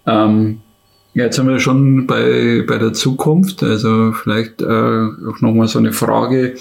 Ähm, 0.06 0.60
ja, 1.14 1.24
jetzt 1.24 1.36
sind 1.36 1.48
wir 1.48 1.58
schon 1.58 2.06
bei, 2.06 2.64
bei 2.66 2.78
der 2.78 2.92
Zukunft. 2.92 3.62
Also 3.62 4.12
vielleicht 4.12 4.62
äh, 4.62 4.64
auch 4.66 5.40
nochmal 5.40 5.66
so 5.68 5.78
eine 5.78 5.92
Frage 5.92 6.54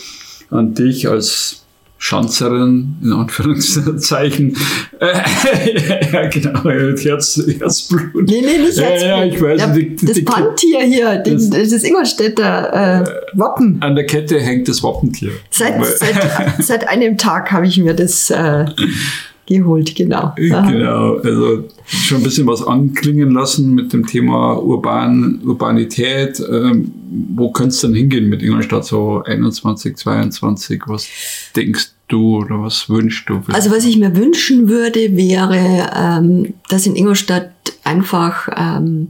an 0.50 0.74
dich 0.74 1.08
als 1.10 1.64
Schanzerin, 2.04 2.98
in 3.04 3.14
Anführungszeichen. 3.14 4.58
ja, 5.00 6.28
genau, 6.30 6.64
Herz, 6.64 7.40
Herzblut. 7.60 8.28
Nee, 8.28 8.42
nee, 8.42 8.58
nicht 8.58 8.80
Herzblut. 8.80 9.02
Ja, 9.02 9.24
ja, 9.24 9.26
ich 9.26 9.40
weiß, 9.40 9.62
ja, 9.62 9.68
die, 9.68 9.96
das 9.98 10.14
die, 10.14 10.24
Panntier 10.24 10.82
hier, 10.82 11.18
das, 11.20 11.52
das 11.52 11.84
Ingolstädter 11.84 13.04
äh, 13.04 13.38
Wappen. 13.38 13.78
An 13.82 13.94
der 13.94 14.08
Kette 14.08 14.42
hängt 14.42 14.68
das 14.68 14.82
Wappentier. 14.82 15.30
Seit, 15.52 15.86
seit, 15.86 16.18
seit 16.58 16.90
einem 16.90 17.20
Tag 17.20 17.52
habe 17.52 17.68
ich 17.68 17.78
mir 17.78 17.94
das 17.94 18.32
äh, 18.32 18.66
geholt, 19.60 19.96
genau. 19.96 20.34
Genau, 20.36 21.16
also 21.18 21.66
schon 21.86 22.18
ein 22.18 22.24
bisschen 22.24 22.48
was 22.48 22.66
anklingen 22.66 23.32
lassen 23.32 23.74
mit 23.74 23.94
dem 23.94 24.06
Thema 24.06 24.58
Urban, 24.58 25.42
Urbanität. 25.46 26.40
Ähm, 26.40 26.92
wo 27.36 27.52
könnte 27.52 27.70
es 27.70 27.82
denn 27.82 27.94
hingehen 27.94 28.30
mit 28.30 28.42
Ingolstadt 28.42 28.86
so 28.86 29.24
21, 29.24 29.98
22? 29.98 30.84
Was 30.88 31.08
denkst 31.56 31.92
du 32.08 32.38
oder 32.38 32.62
was 32.62 32.90
wünschst 32.90 33.30
du? 33.30 33.42
Also 33.52 33.72
was 33.72 33.86
ich 33.86 33.98
mir 33.98 34.16
wünschen 34.16 34.70
würde, 34.70 35.16
wäre, 35.16 35.90
ähm, 35.96 36.54
dass 36.70 36.86
in 36.86 36.96
Ingolstadt 36.96 37.52
einfach 37.84 38.50
ähm, 38.56 39.10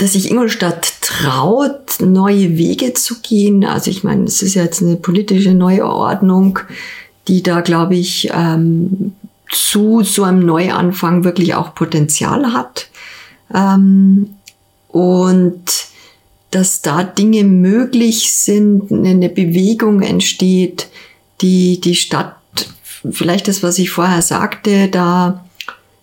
dass 0.00 0.14
sich 0.14 0.30
Ingolstadt 0.30 0.94
traut, 1.02 2.00
neue 2.00 2.56
Wege 2.56 2.94
zu 2.94 3.20
gehen. 3.20 3.64
Also 3.64 3.90
ich 3.90 4.02
meine, 4.02 4.24
es 4.24 4.40
ist 4.40 4.54
ja 4.54 4.62
jetzt 4.62 4.82
eine 4.82 4.96
politische 4.96 5.52
Neuordnung 5.52 6.58
die 7.30 7.44
da, 7.44 7.60
glaube 7.60 7.94
ich, 7.94 8.28
ähm, 8.34 9.12
zu 9.50 10.02
so 10.02 10.24
einem 10.24 10.44
Neuanfang 10.44 11.22
wirklich 11.22 11.54
auch 11.54 11.76
Potenzial 11.76 12.52
hat. 12.52 12.88
Ähm, 13.54 14.30
und 14.88 15.62
dass 16.50 16.82
da 16.82 17.04
Dinge 17.04 17.44
möglich 17.44 18.32
sind, 18.32 18.90
eine 18.90 19.28
Bewegung 19.28 20.02
entsteht, 20.02 20.88
die 21.40 21.80
die 21.80 21.94
Stadt, 21.94 22.34
vielleicht 23.08 23.46
das, 23.46 23.62
was 23.62 23.78
ich 23.78 23.90
vorher 23.90 24.22
sagte, 24.22 24.88
da 24.88 25.44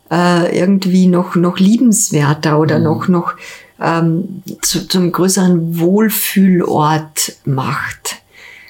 äh, 0.10 0.58
irgendwie 0.58 1.08
noch, 1.08 1.36
noch 1.36 1.60
liebenswerter 1.60 2.58
oder 2.58 2.80
mhm. 2.80 2.86
noch, 2.86 3.08
noch 3.10 3.34
ähm, 3.82 4.44
zu, 4.62 4.88
zum 4.88 5.12
größeren 5.12 5.78
Wohlfühlort 5.78 7.34
macht. 7.44 8.22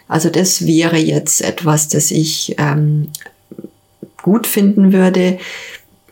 Also 0.07 0.29
das 0.29 0.65
wäre 0.65 0.97
jetzt 0.97 1.41
etwas, 1.41 1.89
das 1.89 2.11
ich 2.11 2.55
ähm, 2.57 3.09
gut 4.21 4.47
finden 4.47 4.93
würde. 4.93 5.37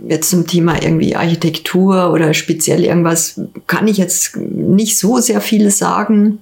Jetzt 0.08 0.30
zum 0.30 0.46
Thema 0.46 0.82
irgendwie 0.82 1.16
Architektur 1.16 2.12
oder 2.12 2.34
speziell 2.34 2.84
irgendwas 2.84 3.40
kann 3.68 3.88
ich 3.88 3.98
jetzt 3.98 4.36
nicht 4.36 4.98
so 4.98 5.20
sehr 5.20 5.40
viel 5.40 5.70
sagen. 5.72 6.40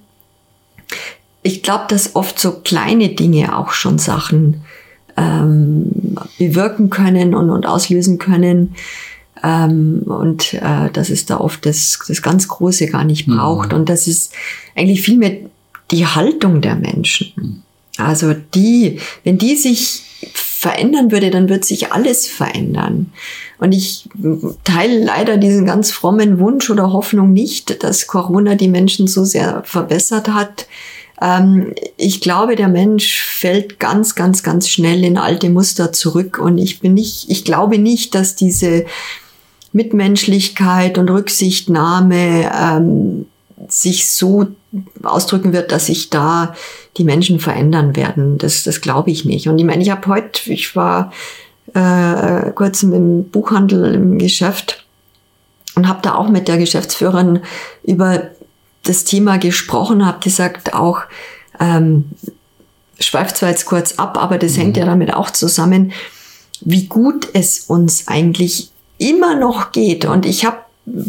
Ich 1.43 1.61
glaube, 1.61 1.85
dass 1.89 2.15
oft 2.15 2.39
so 2.39 2.51
kleine 2.51 3.09
Dinge 3.09 3.55
auch 3.57 3.71
schon 3.71 3.99
Sachen 3.99 4.63
ähm, 5.17 6.15
bewirken 6.39 6.89
können 6.89 7.35
und, 7.35 7.49
und 7.51 7.67
auslösen 7.67 8.17
können. 8.17 8.75
Ähm, 9.43 10.03
und 10.05 10.53
äh, 10.53 10.89
dass 10.91 11.09
es 11.09 11.25
da 11.25 11.39
oft 11.39 11.65
das, 11.65 11.99
das 12.07 12.21
ganz 12.21 12.47
Große 12.47 12.87
gar 12.87 13.03
nicht 13.03 13.27
mhm. 13.27 13.37
braucht. 13.37 13.71
Mhm. 13.71 13.79
Und 13.79 13.89
das 13.89 14.07
ist 14.07 14.33
eigentlich 14.75 15.01
viel 15.01 15.17
mehr 15.17 15.37
die 15.93 16.05
Haltung 16.05 16.61
der 16.61 16.75
Menschen. 16.75 17.63
Also 17.97 18.33
die, 18.33 18.99
wenn 19.23 19.37
die 19.37 19.55
sich 19.55 20.01
verändern 20.33 21.11
würde, 21.11 21.29
dann 21.29 21.49
wird 21.49 21.63
sich 21.63 21.91
alles 21.91 22.27
verändern. 22.27 23.11
Und 23.59 23.71
ich 23.71 24.09
teile 24.63 25.03
leider 25.03 25.37
diesen 25.37 25.65
ganz 25.65 25.91
frommen 25.91 26.39
Wunsch 26.39 26.69
oder 26.69 26.91
Hoffnung 26.91 27.31
nicht, 27.31 27.83
dass 27.83 28.07
Corona 28.07 28.55
die 28.55 28.67
Menschen 28.67 29.07
so 29.07 29.23
sehr 29.23 29.61
verbessert 29.65 30.29
hat. 30.29 30.67
Ähm, 31.21 31.73
ich 31.97 32.19
glaube, 32.19 32.55
der 32.55 32.69
Mensch 32.69 33.21
fällt 33.21 33.79
ganz, 33.79 34.15
ganz, 34.15 34.41
ganz 34.41 34.67
schnell 34.67 35.03
in 35.03 35.17
alte 35.17 35.49
Muster 35.49 35.93
zurück. 35.93 36.39
Und 36.39 36.57
ich 36.57 36.79
bin 36.79 36.95
nicht, 36.95 37.29
ich 37.29 37.45
glaube 37.45 37.77
nicht, 37.77 38.15
dass 38.15 38.35
diese 38.35 38.85
Mitmenschlichkeit 39.71 40.97
und 40.97 41.09
Rücksichtnahme 41.09 42.51
ähm, 42.59 43.25
sich 43.67 44.09
so 44.09 44.47
ausdrücken 45.03 45.53
wird, 45.53 45.71
dass 45.71 45.87
sich 45.87 46.09
da 46.09 46.55
die 46.97 47.03
Menschen 47.03 47.39
verändern 47.39 47.95
werden. 47.95 48.37
Das, 48.37 48.63
das 48.63 48.81
glaube 48.81 49.11
ich 49.11 49.25
nicht. 49.25 49.47
Und 49.47 49.59
ich 49.59 49.65
meine, 49.65 49.83
ich 49.83 49.89
habe 49.89 50.07
heute, 50.07 50.51
ich 50.51 50.75
war 50.75 51.11
äh, 51.73 52.51
kurz 52.51 52.83
im 52.83 53.29
Buchhandel 53.29 53.95
im 53.95 54.17
Geschäft 54.17 54.85
und 55.75 55.87
habe 55.87 55.99
da 56.01 56.15
auch 56.15 56.29
mit 56.29 56.47
der 56.47 56.57
Geschäftsführerin 56.57 57.39
über 57.83 58.29
das 58.83 59.05
Thema 59.05 59.37
gesprochen, 59.37 60.05
habe 60.05 60.19
gesagt, 60.19 60.73
auch 60.73 61.01
ähm, 61.59 62.05
schweift 62.99 63.37
zwar 63.37 63.49
jetzt 63.49 63.65
kurz 63.65 63.93
ab, 63.93 64.21
aber 64.21 64.37
das 64.37 64.53
mhm. 64.53 64.61
hängt 64.61 64.77
ja 64.77 64.85
damit 64.85 65.13
auch 65.13 65.29
zusammen, 65.29 65.93
wie 66.61 66.85
gut 66.85 67.27
es 67.33 67.61
uns 67.61 68.07
eigentlich 68.07 68.71
immer 68.97 69.35
noch 69.35 69.71
geht. 69.71 70.05
Und 70.05 70.25
ich 70.25 70.45
habe 70.45 70.57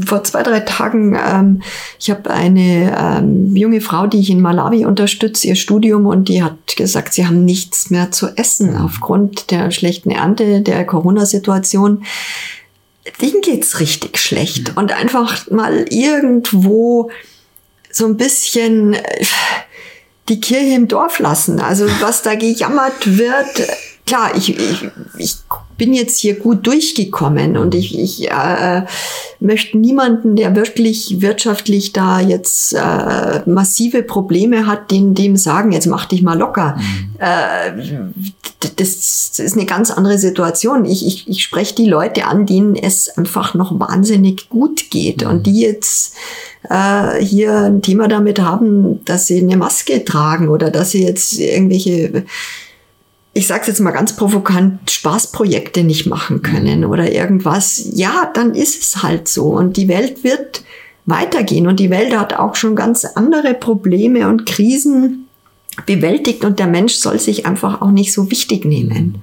vor 0.07 0.23
zwei, 0.23 0.43
drei 0.43 0.61
Tagen, 0.61 1.19
ähm, 1.21 1.63
ich 1.99 2.11
habe 2.11 2.31
eine 2.31 2.97
ähm, 2.97 3.57
junge 3.57 3.81
Frau, 3.81 4.07
die 4.07 4.21
ich 4.21 4.31
in 4.31 4.41
Malawi 4.41 4.87
unterstütze, 4.87 5.49
ihr 5.49 5.57
Studium, 5.57 6.07
und 6.07 6.29
die 6.29 6.43
hat 6.43 6.77
gesagt, 6.77 7.15
sie 7.15 7.27
haben 7.27 7.45
nichts 7.45 7.91
mehr 7.91 8.13
zu 8.13 8.29
essen 8.37 8.75
mhm. 8.75 8.83
aufgrund 8.83 9.51
der 9.51 9.71
schlechten 9.73 10.11
Ernte, 10.11 10.61
der 10.61 10.85
Corona-Situation. 10.85 12.05
Denen 13.21 13.41
geht's 13.43 13.81
richtig 13.81 14.19
schlecht. 14.19 14.71
Mhm. 14.71 14.79
Und 14.79 14.93
einfach 14.93 15.51
mal 15.51 15.87
irgendwo 15.91 17.11
so 17.91 18.07
ein 18.07 18.17
bisschen 18.17 18.95
äh, 18.95 19.25
die 20.29 20.41
Kirche 20.41 20.75
im 20.75 20.89
Dorf 20.89 21.19
lassen. 21.19 21.61
Also 21.61 21.87
was 22.01 22.23
da 22.23 22.37
gejammert 22.37 23.19
wird, 23.19 23.69
klar, 24.07 24.37
ich, 24.37 24.59
ich, 24.59 24.91
ich 25.19 25.37
bin 25.77 25.93
jetzt 25.93 26.19
hier 26.21 26.39
gut 26.39 26.67
durchgekommen 26.67 27.57
und 27.57 27.75
ich, 27.75 27.99
ich 27.99 28.31
äh, 28.31 28.83
möchte 29.41 29.79
niemanden, 29.79 30.37
der 30.37 30.55
wirklich 30.55 31.21
wirtschaftlich 31.21 31.93
da 31.93 32.21
jetzt 32.21 32.75
äh, 32.75 33.41
massive 33.47 34.03
Probleme 34.03 34.67
hat, 34.67 34.91
den 34.91 35.15
dem 35.15 35.37
sagen, 35.37 35.73
jetzt 35.73 35.87
mach 35.87 36.07
dich 36.07 36.23
mal 36.23 36.39
locker. 36.39 36.77
Mhm. 36.77 37.15
Äh, 37.19 38.11
das, 38.77 39.39
ist 39.39 39.57
eine 39.57 39.67
ganz 39.67 39.91
andere 39.91 40.19
Situation. 40.19 40.85
Ich, 40.85 41.07
ich, 41.07 41.29
ich 41.29 41.43
spreche 41.43 41.75
die 41.75 41.89
Leute 41.89 42.27
an, 42.27 42.47
denen 42.47 42.77
es 42.77 43.09
einfach 43.09 43.55
noch 43.55 43.79
wahnsinnig 43.79 44.49
gut 44.49 44.91
geht 44.91 45.25
mhm. 45.25 45.31
und 45.31 45.47
die 45.47 45.61
jetzt 45.61 46.15
äh, 46.71 47.23
hier 47.23 47.59
ein 47.59 47.83
Thema 47.83 48.09
damit 48.09 48.39
haben, 48.39 49.05
dass 49.05 49.27
sie 49.27 49.39
eine 49.39 49.57
Maske 49.57 50.05
tragen 50.05 50.49
oder 50.49 50.71
dass 50.71 50.93
sie 50.93 51.05
jetzt 51.05 51.39
irgendwelche 51.39 52.25
ich 53.35 53.49
sage 53.49 53.65
jetzt 53.67 53.81
mal 53.81 53.91
ganz 53.91 54.15
provokant, 54.15 54.91
Spaßprojekte 54.91 55.83
nicht 55.83 56.07
machen 56.07 56.43
können 56.43 56.81
mhm. 56.81 56.91
oder 56.91 57.13
irgendwas, 57.13 57.85
ja, 57.93 58.31
dann 58.33 58.55
ist 58.55 58.81
es 58.81 59.03
halt 59.03 59.29
so. 59.29 59.49
Und 59.49 59.77
die 59.77 59.89
Welt 59.89 60.23
wird 60.23 60.63
weitergehen 61.05 61.67
und 61.67 61.81
die 61.81 61.91
Welt 61.91 62.17
hat 62.17 62.35
auch 62.35 62.55
schon 62.55 62.77
ganz 62.77 63.05
andere 63.05 63.53
Probleme 63.55 64.29
und 64.29 64.47
Krisen 64.47 65.29
bewältigt 65.85 66.45
und 66.45 66.61
der 66.61 66.69
Mensch 66.69 66.95
soll 66.95 67.19
sich 67.19 67.45
einfach 67.45 67.83
auch 67.83 67.91
nicht 67.91 68.13
so 68.13 68.31
wichtig 68.31 68.65
nehmen. 68.65 69.23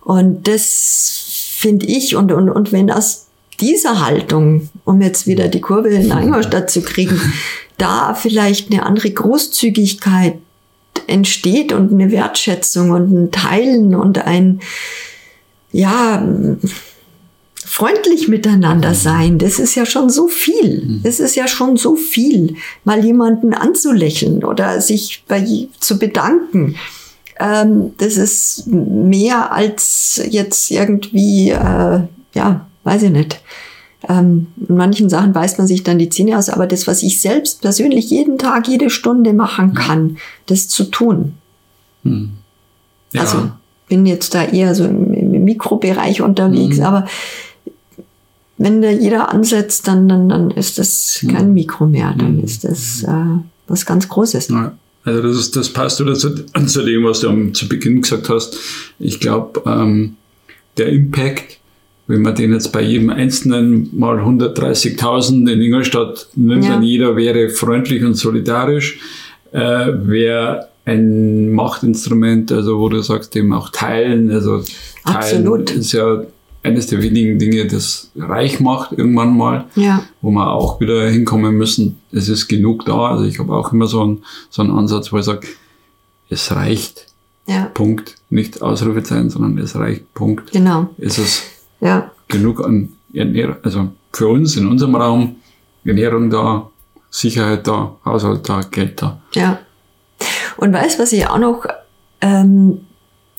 Und 0.00 0.46
das 0.46 1.54
finde 1.56 1.86
ich 1.86 2.16
und, 2.16 2.32
und, 2.32 2.48
und 2.48 2.72
wenn 2.72 2.90
aus 2.90 3.26
dieser 3.60 4.04
Haltung, 4.04 4.70
um 4.84 5.02
jetzt 5.02 5.26
wieder 5.26 5.48
die 5.48 5.60
Kurve 5.60 5.88
in 5.88 6.10
Ingolstadt 6.10 6.70
zu 6.70 6.82
kriegen, 6.82 7.20
da 7.78 8.14
vielleicht 8.14 8.70
eine 8.70 8.86
andere 8.86 9.10
Großzügigkeit 9.10 10.38
entsteht 11.06 11.72
und 11.72 11.92
eine 11.92 12.10
Wertschätzung 12.10 12.90
und 12.90 13.12
ein 13.12 13.30
Teilen 13.30 13.94
und 13.94 14.18
ein, 14.24 14.60
ja, 15.72 16.26
freundlich 17.64 18.28
miteinander 18.28 18.90
mhm. 18.90 18.94
sein, 18.94 19.38
das 19.38 19.58
ist 19.58 19.74
ja 19.74 19.86
schon 19.86 20.10
so 20.10 20.28
viel. 20.28 20.84
Mhm. 20.84 21.00
Das 21.04 21.20
ist 21.20 21.36
ja 21.36 21.48
schon 21.48 21.76
so 21.76 21.96
viel, 21.96 22.56
mal 22.84 23.02
jemanden 23.04 23.54
anzulächeln 23.54 24.44
oder 24.44 24.80
sich 24.80 25.24
bei 25.26 25.68
zu 25.80 25.98
bedanken. 25.98 26.76
Ähm, 27.40 27.92
das 27.96 28.18
ist 28.18 28.66
mehr 28.66 29.52
als 29.52 30.20
jetzt 30.28 30.70
irgendwie, 30.70 31.50
äh, 31.50 32.00
ja, 32.34 32.66
weiß 32.84 33.04
ich 33.04 33.10
nicht, 33.10 33.40
ähm, 34.08 34.48
in 34.68 34.76
manchen 34.76 35.08
Sachen 35.08 35.32
beißt 35.32 35.58
man 35.58 35.66
sich 35.66 35.82
dann 35.82 35.98
die 35.98 36.08
Zähne 36.08 36.38
aus, 36.38 36.48
aber 36.48 36.66
das, 36.66 36.86
was 36.86 37.02
ich 37.02 37.20
selbst 37.20 37.60
persönlich 37.60 38.10
jeden 38.10 38.38
Tag, 38.38 38.68
jede 38.68 38.90
Stunde 38.90 39.32
machen 39.32 39.74
kann, 39.74 40.18
das 40.46 40.68
zu 40.68 40.84
tun. 40.84 41.34
Hm. 42.04 42.30
Ja. 43.12 43.20
Also 43.22 43.50
bin 43.88 44.06
jetzt 44.06 44.34
da 44.34 44.44
eher 44.44 44.74
so 44.74 44.84
im, 44.84 45.12
im 45.12 45.44
Mikrobereich 45.44 46.22
unterwegs, 46.22 46.78
hm. 46.78 46.84
aber 46.84 47.06
wenn 48.58 48.82
da 48.82 48.90
jeder 48.90 49.32
ansetzt, 49.32 49.88
dann, 49.88 50.08
dann, 50.08 50.28
dann 50.28 50.50
ist 50.50 50.78
das 50.78 51.18
hm. 51.20 51.34
kein 51.34 51.54
Mikro 51.54 51.86
mehr, 51.86 52.14
dann 52.16 52.38
hm. 52.38 52.44
ist 52.44 52.64
das 52.64 53.02
äh, 53.02 53.38
was 53.68 53.86
ganz 53.86 54.08
Großes. 54.08 54.48
Ja. 54.48 54.72
Also 55.04 55.22
das, 55.22 55.36
ist, 55.36 55.56
das 55.56 55.68
passt 55.68 56.00
wieder 56.00 56.14
zu, 56.14 56.46
zu 56.66 56.82
dem, 56.84 57.04
was 57.04 57.20
du 57.20 57.28
am, 57.28 57.54
zu 57.54 57.68
Beginn 57.68 58.02
gesagt 58.02 58.28
hast. 58.28 58.56
Ich 59.00 59.18
glaube, 59.18 59.62
ähm, 59.66 60.16
der 60.76 60.90
Impact 60.90 61.58
wenn 62.12 62.22
man 62.22 62.34
den 62.34 62.52
jetzt 62.52 62.72
bei 62.72 62.82
jedem 62.82 63.08
Einzelnen 63.10 63.88
mal 63.98 64.18
130.000 64.20 65.48
in 65.50 65.62
Ingolstadt 65.62 66.28
nimmt, 66.34 66.64
Ja. 66.64 66.72
dann 66.72 66.82
jeder 66.82 67.16
wäre 67.16 67.48
freundlich 67.48 68.04
und 68.04 68.14
solidarisch, 68.14 69.00
äh, 69.52 69.58
wäre 69.58 70.68
ein 70.84 71.52
Machtinstrument, 71.52 72.52
also 72.52 72.78
wo 72.78 72.88
du 72.90 73.00
sagst, 73.02 73.34
eben 73.36 73.52
auch 73.54 73.70
teilen, 73.70 74.30
also 74.30 74.58
teilen 75.04 75.16
Absolut. 75.46 75.70
ist 75.70 75.92
ja 75.92 76.22
eines 76.64 76.86
der 76.88 77.02
wenigen 77.02 77.38
Dinge, 77.38 77.66
das 77.66 78.10
reich 78.16 78.60
macht 78.60 78.92
irgendwann 78.92 79.36
mal 79.36 79.64
Ja. 79.74 80.04
wo 80.20 80.30
wir 80.30 80.50
auch 80.52 80.80
wieder 80.80 81.08
hinkommen 81.08 81.56
müssen. 81.56 81.98
Es 82.12 82.28
ist 82.28 82.46
genug 82.48 82.84
da. 82.84 83.06
Also 83.12 83.24
ich 83.24 83.38
habe 83.38 83.52
auch 83.54 83.72
immer 83.72 83.86
so 83.86 84.02
einen, 84.02 84.22
so 84.50 84.62
einen 84.62 84.70
Ansatz, 84.70 85.12
wo 85.12 85.18
ich 85.18 85.24
sage, 85.24 85.46
es 86.28 86.54
reicht. 86.54 87.06
Ja. 87.48 87.64
Punkt. 87.74 88.16
Nicht 88.30 88.62
Ausrufezeichen, 88.62 89.28
sondern 89.30 89.58
es 89.58 89.74
reicht. 89.74 90.12
Punkt. 90.14 90.52
Genau. 90.52 90.88
Es 90.98 91.18
ist 91.18 91.42
Ja. 91.82 92.12
genug 92.28 92.64
an 92.64 92.90
Ernährung, 93.12 93.56
also 93.62 93.88
für 94.12 94.28
uns 94.28 94.56
in 94.56 94.68
unserem 94.68 94.94
Raum, 94.94 95.36
Ernährung 95.84 96.30
da, 96.30 96.70
Sicherheit 97.10 97.66
da, 97.66 97.96
Haushalt 98.04 98.48
da, 98.48 98.60
Geld 98.62 99.02
da. 99.02 99.20
Ja. 99.34 99.58
Und 100.56 100.72
weißt, 100.72 101.00
was 101.00 101.12
ich 101.12 101.26
auch 101.26 101.38
noch 101.38 101.66
ähm, 102.20 102.82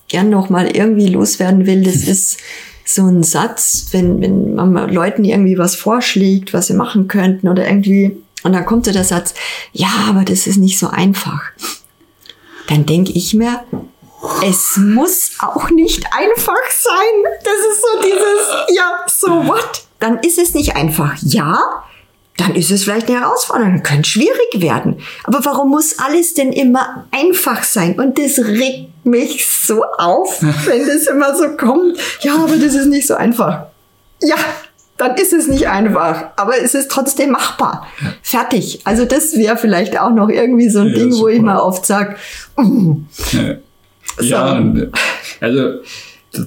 gern 0.10 0.30
noch 0.30 0.50
mal 0.50 0.68
irgendwie 0.68 1.08
loswerden 1.08 1.66
will, 1.66 1.84
das 1.84 1.96
ist 2.08 2.40
so 2.86 3.04
ein 3.04 3.24
Satz, 3.24 3.88
wenn, 3.92 4.22
wenn 4.22 4.56
man 4.56 4.74
mal 4.74 4.94
Leuten 4.94 5.24
irgendwie 5.24 5.58
was 5.58 5.76
vorschlägt, 5.76 6.54
was 6.54 6.68
sie 6.68 6.74
machen 6.74 7.08
könnten 7.08 7.48
oder 7.48 7.66
irgendwie, 7.66 8.18
und 8.44 8.52
dann 8.52 8.66
kommt 8.66 8.86
so 8.86 8.92
der 8.92 9.06
Satz, 9.06 9.34
ja, 9.72 10.06
aber 10.10 10.26
das 10.26 10.48
ist 10.48 10.58
nicht 10.58 10.78
so 10.78 10.90
einfach. 10.90 11.42
Dann 12.68 12.86
denke 12.86 13.14
ich 13.14 13.34
mir, 13.34 13.62
es 14.46 14.78
muss 14.78 15.32
auch 15.40 15.70
nicht 15.70 16.06
einfach 16.12 16.70
sein. 16.70 17.34
Das 17.44 17.54
ist 17.72 17.82
so 17.82 18.02
dieses, 18.02 18.76
ja, 18.78 19.00
so 19.08 19.48
what? 19.48 19.84
Dann 20.00 20.20
ist 20.20 20.38
es 20.38 20.54
nicht 20.54 20.76
einfach. 20.76 21.16
Ja, 21.22 21.84
dann 22.38 22.56
ist 22.56 22.72
es 22.72 22.84
vielleicht 22.84 23.10
eine 23.10 23.22
Herausforderung, 23.22 23.84
könnte 23.84 24.10
schwierig 24.10 24.50
werden. 24.56 25.00
Aber 25.24 25.46
warum 25.46 25.70
muss 25.70 26.00
alles 26.00 26.34
denn 26.34 26.52
immer 26.52 27.06
einfach 27.12 27.64
sein? 27.64 28.00
Und 28.00 28.18
das 28.18 28.40
regt 28.40 29.06
mich 29.06 29.46
so 29.48 29.84
auf, 29.98 30.42
wenn 30.66 30.88
das 30.88 31.08
immer 31.08 31.36
so 31.36 31.50
kommt. 31.56 31.98
Ja, 32.22 32.36
aber 32.36 32.56
das 32.58 32.74
ist 32.76 32.88
nicht 32.88 33.08
so 33.08 33.16
einfach. 33.16 33.68
Ja, 34.22 34.38
dann 34.98 35.16
ist 35.16 35.34
es 35.34 35.48
nicht 35.48 35.68
einfach, 35.68 36.32
aber 36.36 36.58
es 36.62 36.76
ist 36.76 36.90
trotzdem 36.90 37.32
machbar. 37.32 37.88
Fertig. 38.22 38.82
Also 38.86 39.06
das 39.06 39.34
wäre 39.36 39.58
vielleicht 39.58 40.00
auch 40.00 40.12
noch 40.12 40.30
irgendwie 40.30 40.70
so 40.70 40.80
ein 40.80 40.88
Ja, 40.88 40.94
Ding, 40.94 41.18
wo 41.20 41.28
ich 41.28 41.42
mal 41.42 41.60
oft 41.60 41.86
sage, 41.86 42.16
mm, 42.58 42.94
Ja, 43.32 43.56
So. 44.18 44.24
ja 44.26 44.64
also 45.42 45.80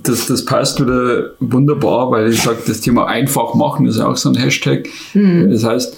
das, 0.02 0.26
das 0.26 0.44
passt 0.44 0.80
wieder 0.80 1.30
wunderbar, 1.38 2.10
weil 2.10 2.32
ich 2.32 2.42
sage, 2.42 2.58
das 2.66 2.80
Thema 2.80 3.06
einfach 3.06 3.54
machen 3.54 3.86
ist 3.86 4.00
auch 4.00 4.16
so 4.16 4.30
ein 4.30 4.34
Hashtag. 4.36 4.88
Hm. 5.12 5.48
Das 5.50 5.62
heißt, 5.64 5.96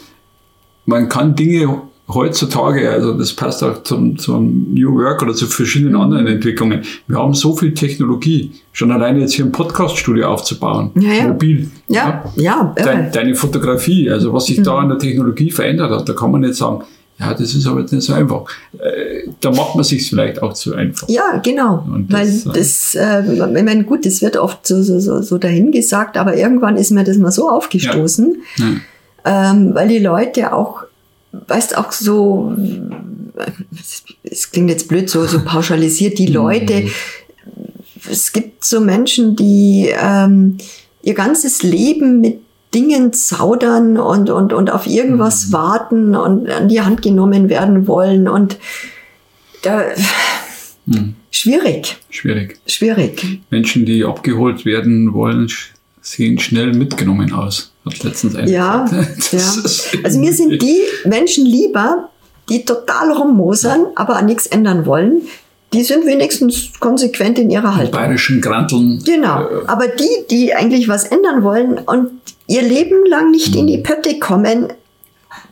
man 0.84 1.08
kann 1.08 1.34
Dinge 1.34 1.82
heutzutage, 2.06 2.90
also 2.90 3.12
das 3.14 3.32
passt 3.32 3.62
auch 3.62 3.82
zum, 3.82 4.16
zum 4.18 4.72
New 4.74 4.94
Work 4.94 5.22
oder 5.22 5.32
zu 5.34 5.46
verschiedenen 5.46 5.94
Hm. 5.94 6.00
anderen 6.02 6.26
Entwicklungen. 6.26 6.82
Wir 7.06 7.18
haben 7.18 7.32
so 7.34 7.54
viel 7.56 7.72
Technologie, 7.74 8.52
schon 8.72 8.90
alleine 8.92 9.20
jetzt 9.20 9.32
hier 9.34 9.44
ein 9.46 9.52
Podcast-Studio 9.52 10.26
aufzubauen, 10.28 10.90
Ja, 10.94 11.12
ja. 11.12 11.28
mobil. 11.28 11.70
ja, 11.88 12.24
ja, 12.36 12.74
Dein, 12.76 13.04
irre. 13.04 13.10
deine 13.12 13.34
Fotografie, 13.34 14.10
also 14.10 14.32
was 14.34 14.46
sich 14.46 14.58
Mhm. 14.58 14.64
da 14.64 14.78
an 14.78 14.88
der 14.90 14.98
Technologie 14.98 15.50
verändert 15.50 15.90
hat, 15.92 16.08
da 16.08 16.12
kann 16.12 16.30
man 16.30 16.42
nicht 16.42 16.54
sagen, 16.56 16.82
ja, 17.20 17.34
das 17.34 17.54
ist 17.54 17.66
aber 17.66 17.80
nicht 17.82 18.02
so 18.02 18.12
einfach. 18.12 18.44
Äh, 18.78 19.28
da 19.40 19.50
macht 19.50 19.74
man 19.74 19.84
sich 19.84 20.08
vielleicht 20.08 20.40
auch 20.42 20.52
zu 20.52 20.74
einfach. 20.74 21.08
Ja, 21.08 21.40
genau. 21.42 21.84
Und 21.92 22.12
Weil 22.12 22.26
das, 22.26 22.44
das, 22.44 22.94
äh, 22.94 23.32
ich 23.34 23.62
meine, 23.64 23.84
gut, 23.84 24.06
das 24.06 24.22
wird 24.22 24.36
oft 24.36 24.66
so, 24.66 24.82
so, 24.82 25.00
so, 25.00 25.20
so 25.22 25.36
dahingesagt, 25.38 26.16
aber 26.16 26.36
irgendwann 26.36 26.76
ist 26.76 26.90
mir 26.92 27.04
das 27.04 27.16
mal 27.16 27.32
so 27.32 27.50
aufgestoßen, 27.50 28.42
Ja. 29.24 29.50
ähm, 29.52 29.74
weil 29.74 29.88
die 29.88 29.98
Leute 29.98 30.52
auch, 30.52 30.84
weißt 31.32 31.76
auch 31.76 31.90
so, 31.92 32.54
es 34.22 34.50
klingt 34.50 34.70
jetzt 34.70 34.88
blöd, 34.88 35.10
so, 35.10 35.24
so 35.26 35.40
pauschalisiert, 35.44 36.18
die 36.18 36.26
Leute, 36.40 36.84
es 38.10 38.32
gibt 38.32 38.64
so 38.64 38.80
Menschen, 38.80 39.34
die 39.36 39.90
ähm, 40.00 40.58
ihr 41.02 41.14
ganzes 41.14 41.62
Leben 41.62 42.20
mit 42.20 42.38
Dingen 42.74 43.12
zaudern 43.12 43.96
und, 43.98 44.30
und, 44.30 44.52
und 44.52 44.70
auf 44.70 44.86
irgendwas 44.86 45.52
warten 45.52 46.14
und 46.14 46.50
an 46.50 46.68
die 46.68 46.80
Hand 46.82 47.02
genommen 47.02 47.48
werden 47.48 47.86
wollen 47.86 48.28
und 48.28 48.58
da, 49.62 49.82
Hm. 50.90 51.14
schwierig, 51.30 51.98
Schwierig. 52.10 52.58
schwierig. 52.66 53.40
Menschen, 53.50 53.84
die 53.84 54.04
abgeholt 54.04 54.64
werden 54.64 55.12
wollen, 55.12 55.50
sehen 56.00 56.38
schnell 56.38 56.72
mitgenommen 56.72 57.32
aus. 57.32 57.72
Hat 57.84 58.02
letztens 58.04 58.34
einer 58.36 58.48
Ja, 58.48 58.86
ja. 59.32 59.52
Also 60.04 60.18
mir 60.18 60.32
sind 60.32 60.62
die 60.62 60.80
Menschen 61.04 61.44
lieber, 61.44 62.08
die 62.48 62.64
total 62.64 63.12
rummosern, 63.12 63.86
aber 63.96 64.16
an 64.16 64.26
nichts 64.26 64.46
ändern 64.46 64.86
wollen. 64.86 65.22
Die 65.74 65.82
sind 65.82 66.06
wenigstens 66.06 66.70
konsequent 66.80 67.38
in 67.38 67.50
ihrer 67.50 67.72
die 67.72 67.76
Haltung. 67.76 67.92
bayerischen 67.92 68.40
Granteln. 68.40 69.02
Genau. 69.04 69.42
Äh, 69.42 69.66
Aber 69.66 69.88
die, 69.88 70.08
die 70.30 70.54
eigentlich 70.54 70.88
was 70.88 71.04
ändern 71.04 71.42
wollen 71.42 71.76
und 71.78 72.10
ihr 72.48 72.62
Leben 72.62 73.06
lang 73.06 73.30
nicht 73.30 73.54
in 73.54 73.62
Mhm. 73.64 73.68
die 73.68 73.78
Pötte 73.78 74.18
kommen, 74.18 74.72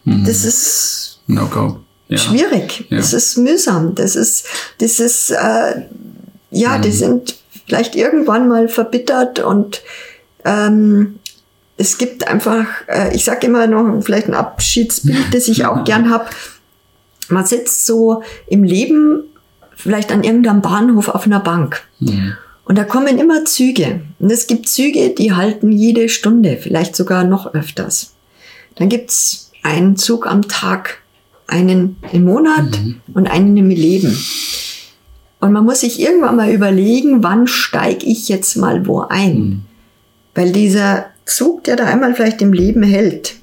das 0.04 0.44
ist 0.44 1.20
No-go. 1.28 1.78
Ja. 2.08 2.18
schwierig. 2.18 2.86
Ja. 2.90 2.96
Das 2.98 3.12
ist 3.12 3.36
mühsam. 3.38 3.94
Das 3.94 4.14
ist, 4.16 4.46
das 4.78 4.98
ist, 5.00 5.30
äh, 5.30 5.82
ja, 6.50 6.78
Mhm. 6.78 6.82
die 6.82 6.92
sind 6.92 7.36
vielleicht 7.66 7.94
irgendwann 7.96 8.48
mal 8.48 8.68
verbittert 8.68 9.38
und 9.40 9.82
ähm, 10.44 11.18
es 11.76 11.98
gibt 11.98 12.26
einfach, 12.28 12.66
äh, 12.86 13.14
ich 13.14 13.24
sage 13.24 13.48
immer 13.48 13.66
noch 13.66 14.02
vielleicht 14.02 14.28
ein 14.28 14.34
Abschiedsbild, 14.34 15.26
das 15.34 15.48
ich 15.48 15.64
auch 15.66 15.84
gern 15.84 16.10
hab. 16.10 16.30
Man 17.28 17.44
sitzt 17.44 17.84
so 17.86 18.22
im 18.46 18.62
Leben 18.62 19.24
vielleicht 19.74 20.12
an 20.12 20.22
irgendeinem 20.22 20.62
Bahnhof 20.62 21.08
auf 21.08 21.26
einer 21.26 21.40
Bank. 21.40 21.82
Mhm. 21.98 22.34
Und 22.66 22.76
da 22.76 22.84
kommen 22.84 23.18
immer 23.18 23.44
Züge. 23.44 24.00
Und 24.18 24.30
es 24.30 24.48
gibt 24.48 24.68
Züge, 24.68 25.10
die 25.10 25.32
halten 25.32 25.70
jede 25.70 26.08
Stunde, 26.08 26.58
vielleicht 26.60 26.96
sogar 26.96 27.24
noch 27.24 27.54
öfters. 27.54 28.14
Dann 28.74 28.88
gibt's 28.88 29.52
einen 29.62 29.96
Zug 29.96 30.26
am 30.26 30.42
Tag, 30.48 31.02
einen 31.46 31.96
im 32.12 32.24
Monat 32.24 32.78
und 33.14 33.28
einen 33.28 33.56
im 33.56 33.70
Leben. 33.70 34.18
Und 35.38 35.52
man 35.52 35.64
muss 35.64 35.80
sich 35.80 36.00
irgendwann 36.00 36.36
mal 36.36 36.50
überlegen, 36.50 37.22
wann 37.22 37.46
steige 37.46 38.04
ich 38.04 38.28
jetzt 38.28 38.56
mal 38.56 38.86
wo 38.86 39.00
ein. 39.00 39.64
Weil 40.34 40.50
dieser 40.50 41.06
Zug, 41.24 41.64
der 41.64 41.76
da 41.76 41.84
einmal 41.84 42.16
vielleicht 42.16 42.42
im 42.42 42.52
Leben 42.52 42.82
hält, 42.82 43.36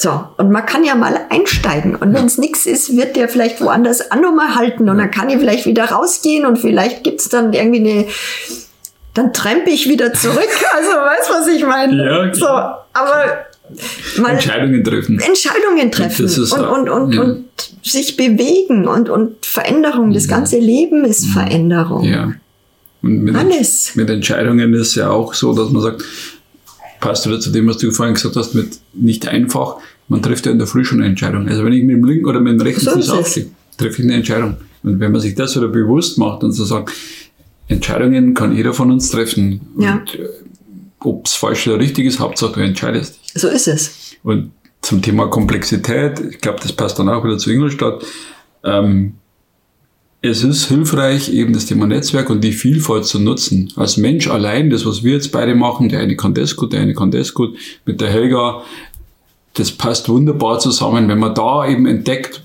so, 0.00 0.24
und 0.38 0.50
man 0.50 0.64
kann 0.64 0.82
ja 0.82 0.94
mal 0.94 1.26
einsteigen. 1.28 1.94
Und 1.94 2.14
wenn 2.14 2.24
es 2.24 2.38
nichts 2.38 2.64
ist, 2.64 2.96
wird 2.96 3.16
der 3.16 3.28
vielleicht 3.28 3.60
woanders 3.60 4.10
auch 4.10 4.16
noch 4.18 4.34
mal 4.34 4.54
halten. 4.54 4.88
Und 4.88 4.96
dann 4.96 5.10
kann 5.10 5.28
ich 5.28 5.36
vielleicht 5.36 5.66
wieder 5.66 5.84
rausgehen 5.90 6.46
und 6.46 6.58
vielleicht 6.58 7.04
gibt's 7.04 7.28
dann 7.28 7.52
irgendwie 7.52 7.80
eine. 7.80 8.06
Dann 9.12 9.34
trempe 9.34 9.68
ich 9.68 9.90
wieder 9.90 10.14
zurück. 10.14 10.38
Also, 10.74 10.90
weißt 10.90 11.30
was 11.30 11.46
ich 11.48 11.66
meine? 11.66 12.02
Ja, 12.02 12.32
So, 12.32 12.46
aber 12.46 13.44
mal 14.16 14.30
Entscheidungen 14.30 14.82
treffen. 14.82 15.20
Entscheidungen 15.20 15.90
treffen 15.92 16.22
das 16.22 16.38
ist 16.38 16.52
und, 16.52 16.64
und, 16.64 16.88
und, 16.88 17.12
ja. 17.12 17.20
und 17.20 17.44
sich 17.82 18.16
bewegen 18.16 18.88
und, 18.88 19.10
und 19.10 19.44
Veränderung. 19.44 20.14
Das 20.14 20.28
ganze 20.28 20.58
Leben 20.58 21.04
ist 21.04 21.26
Veränderung. 21.26 22.04
Ja. 22.04 22.32
Und 23.02 23.22
mit, 23.24 23.36
Alles. 23.36 23.94
mit 23.96 24.08
Entscheidungen 24.08 24.72
ist 24.72 24.94
ja 24.94 25.10
auch 25.10 25.34
so, 25.34 25.52
dass 25.52 25.68
man 25.68 25.82
sagt, 25.82 26.02
passt 27.00 27.26
wieder 27.26 27.40
zu 27.40 27.50
dem, 27.50 27.66
was 27.66 27.78
du 27.78 27.90
vorhin 27.90 28.14
gesagt 28.14 28.36
hast, 28.36 28.54
mit 28.54 28.78
nicht 28.92 29.26
einfach, 29.26 29.76
man 30.08 30.22
trifft 30.22 30.46
ja 30.46 30.52
in 30.52 30.58
der 30.58 30.66
Früh 30.66 30.84
schon 30.84 31.00
eine 31.00 31.08
Entscheidung. 31.08 31.48
Also 31.48 31.64
wenn 31.64 31.72
ich 31.72 31.82
mit 31.82 31.96
dem 31.96 32.04
linken 32.04 32.26
oder 32.26 32.40
mit 32.40 32.52
dem 32.54 32.60
rechten 32.60 32.84
So 32.84 32.92
Fuß 32.92 33.10
aufstehe, 33.10 33.46
treffe 33.76 34.02
ich 34.02 34.04
eine 34.04 34.14
Entscheidung. 34.14 34.56
Und 34.82 35.00
wenn 35.00 35.12
man 35.12 35.20
sich 35.20 35.34
das 35.34 35.56
wieder 35.56 35.68
bewusst 35.68 36.18
macht 36.18 36.42
und 36.42 36.52
so 36.52 36.64
sagt, 36.64 36.92
Entscheidungen 37.68 38.34
kann 38.34 38.54
jeder 38.54 38.74
von 38.74 38.90
uns 38.90 39.10
treffen. 39.10 39.60
Ja. 39.78 39.94
Und 39.94 40.14
äh, 40.14 40.28
ob 41.00 41.26
es 41.26 41.34
falsch 41.34 41.66
oder 41.68 41.78
richtig 41.78 42.06
ist, 42.06 42.18
Hauptsache 42.18 42.52
du 42.52 42.60
entscheidest. 42.60 43.18
So 43.34 43.48
ist 43.48 43.68
es. 43.68 44.16
Und 44.22 44.50
zum 44.82 45.00
Thema 45.02 45.28
Komplexität, 45.28 46.20
ich 46.20 46.40
glaube, 46.40 46.58
das 46.62 46.72
passt 46.72 46.98
dann 46.98 47.08
auch 47.08 47.24
wieder 47.24 47.38
zu 47.38 47.50
Ingolstadt. 47.50 48.04
Ähm, 48.64 49.14
es 50.22 50.44
ist 50.44 50.66
hilfreich, 50.66 51.32
eben 51.32 51.52
das 51.52 51.66
Thema 51.66 51.86
Netzwerk 51.86 52.28
und 52.28 52.44
die 52.44 52.52
Vielfalt 52.52 53.06
zu 53.06 53.18
nutzen. 53.18 53.72
Als 53.76 53.96
Mensch 53.96 54.28
allein, 54.28 54.68
das, 54.68 54.84
was 54.84 55.02
wir 55.02 55.14
jetzt 55.14 55.32
beide 55.32 55.54
machen, 55.54 55.88
der 55.88 56.00
eine 56.00 56.16
kann 56.16 56.34
das 56.34 56.56
gut, 56.56 56.72
der 56.72 56.80
eine 56.80 56.94
kann 56.94 57.10
das 57.10 57.32
gut, 57.32 57.56
mit 57.86 58.00
der 58.00 58.10
Helga, 58.10 58.62
das 59.54 59.70
passt 59.70 60.08
wunderbar 60.08 60.58
zusammen, 60.58 61.08
wenn 61.08 61.18
man 61.18 61.34
da 61.34 61.66
eben 61.66 61.86
entdeckt, 61.86 62.42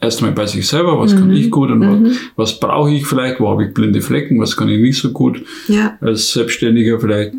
erstmal 0.00 0.32
bei 0.32 0.46
sich 0.46 0.68
selber, 0.68 0.98
was 0.98 1.16
kann 1.16 1.32
ich 1.32 1.50
gut 1.50 1.70
und 1.70 1.80
was, 1.80 2.16
was 2.36 2.60
brauche 2.60 2.92
ich 2.92 3.06
vielleicht, 3.06 3.40
wo 3.40 3.48
habe 3.48 3.64
ich 3.64 3.74
blinde 3.74 4.02
Flecken, 4.02 4.38
was 4.38 4.56
kann 4.56 4.68
ich 4.68 4.80
nicht 4.80 4.98
so 4.98 5.10
gut. 5.10 5.42
Ja. 5.68 5.96
Als 6.02 6.32
Selbstständiger 6.32 7.00
vielleicht, 7.00 7.32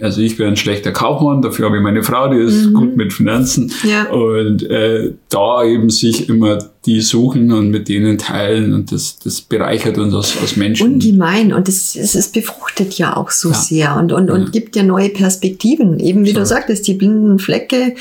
also 0.00 0.20
ich 0.20 0.38
wäre 0.38 0.48
ein 0.50 0.56
schlechter 0.56 0.92
Kaufmann, 0.92 1.42
dafür 1.42 1.66
habe 1.66 1.76
ich 1.76 1.82
meine 1.82 2.02
Frau, 2.02 2.28
die 2.28 2.38
ist 2.38 2.72
gut 2.72 2.96
mit 2.96 3.12
Finanzen. 3.12 3.72
Ja. 3.82 4.04
Und 4.10 4.62
äh, 4.70 5.12
da 5.28 5.64
eben 5.64 5.90
sich 5.90 6.28
immer 6.28 6.58
die 6.86 7.00
suchen 7.00 7.52
und 7.52 7.70
mit 7.70 7.88
denen 7.88 8.16
teilen 8.18 8.72
und 8.72 8.92
das, 8.92 9.18
das 9.18 9.40
bereichert 9.42 9.98
uns 9.98 10.14
als, 10.14 10.38
als 10.40 10.56
Menschen. 10.56 10.94
Ungemein. 10.94 11.52
Und 11.52 11.68
es, 11.68 11.96
es, 11.96 12.14
es 12.14 12.28
befruchtet 12.28 12.94
ja 12.94 13.16
auch 13.16 13.30
so 13.30 13.50
Ja. 13.50 13.54
sehr 13.54 13.96
und, 13.96 14.12
und, 14.12 14.30
und 14.30 14.42
Ja. 14.44 14.48
gibt 14.50 14.76
ja 14.76 14.82
neue 14.82 15.10
Perspektiven. 15.10 15.98
Eben 16.00 16.24
wie 16.24 16.32
du 16.32 16.46
sagtest, 16.46 16.86
die 16.86 16.94
blinden 16.94 17.38
Flecke, 17.38 17.94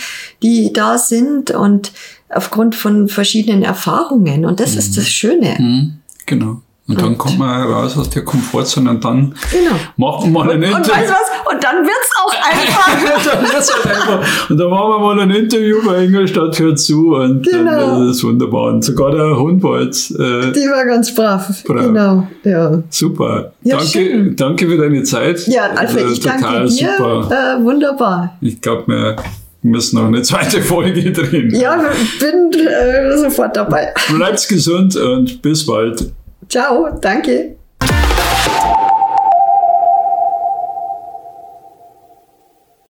die 0.43 0.72
da 0.72 0.98
sind 0.98 1.52
und 1.52 1.91
aufgrund 2.30 2.76
von 2.76 3.08
verschiedenen 3.08 3.64
Erfahrungen. 3.64 4.45
Und 4.45 4.60
das 4.60 4.76
ist 4.76 4.98
das 4.98 5.08
Schöne. 5.10 5.56
Mhm, 5.60 5.93
genau. 6.26 6.62
Und 6.90 7.02
dann 7.02 7.18
kommt 7.18 7.38
man 7.38 7.70
raus 7.70 7.98
aus 7.98 8.10
der 8.12 8.24
Komfortzone 8.24 8.90
und 8.92 9.04
dann 9.04 9.34
Genau. 9.52 9.72
machen 9.98 10.32
wir 10.34 10.40
mal 10.46 10.52
ein 10.52 10.58
Und 10.58 10.64
Interview. 10.64 10.94
weißt 10.94 11.10
du 11.10 11.14
was? 11.14 11.54
Und 11.54 11.64
dann 11.64 11.76
wird's 11.84 12.12
auch 12.24 12.34
einfach. 12.50 13.32
dann 13.32 13.44
wird's 13.44 13.74
halt 13.76 13.96
einfach. 13.98 14.50
Und 14.50 14.58
dann 14.58 14.70
machen 14.70 14.90
wir 14.92 15.00
mal 15.00 15.20
ein 15.20 15.32
Interview 15.32 15.78
bei 15.86 16.06
Ingolstadt 16.06 16.58
hört 16.60 16.80
zu 16.80 17.16
und 17.16 17.44
Genau. 17.46 17.72
dann 17.78 18.10
ist 18.10 18.18
es 18.18 18.24
wunderbar. 18.24 18.72
Und 18.74 18.86
sogar 18.86 19.12
der 19.12 19.38
Hund 19.38 19.62
war 19.64 19.82
jetzt 19.82 20.12
äh, 20.12 20.52
Die 20.54 20.70
war 20.70 20.86
ganz 20.86 21.14
brav. 21.14 21.48
Brav. 21.66 21.82
Genau. 21.88 22.28
Ja. 22.44 22.82
super. 22.90 23.52
Ja, 23.64 23.76
danke, 23.78 23.90
schön. 23.92 24.36
danke 24.38 24.70
für 24.70 24.78
deine 24.78 25.04
Zeit. 25.04 25.46
Ja, 25.48 25.64
Alfred, 25.76 26.06
Äh, 26.08 26.12
ich 26.14 26.20
danke 26.22 26.42
total 26.44 26.68
dir. 26.68 26.90
Super. 26.98 27.58
Äh, 27.60 27.64
wunderbar. 27.66 28.38
Ich 28.40 28.62
glaube, 28.62 28.84
wir 28.88 29.16
müssen 29.62 29.98
noch 30.00 30.08
eine 30.08 30.22
zweite 30.22 30.62
Folge 30.62 31.12
drehen. 31.12 31.54
Ja, 31.54 31.82
bin 32.22 32.52
äh, 32.66 33.18
sofort 33.18 33.58
dabei. 33.58 33.94
Bleibt 34.16 34.48
gesund 34.48 34.96
und 34.96 35.42
bis 35.42 35.66
bald. 35.66 36.14
Ciao, 36.50 36.98
danke. 37.00 37.57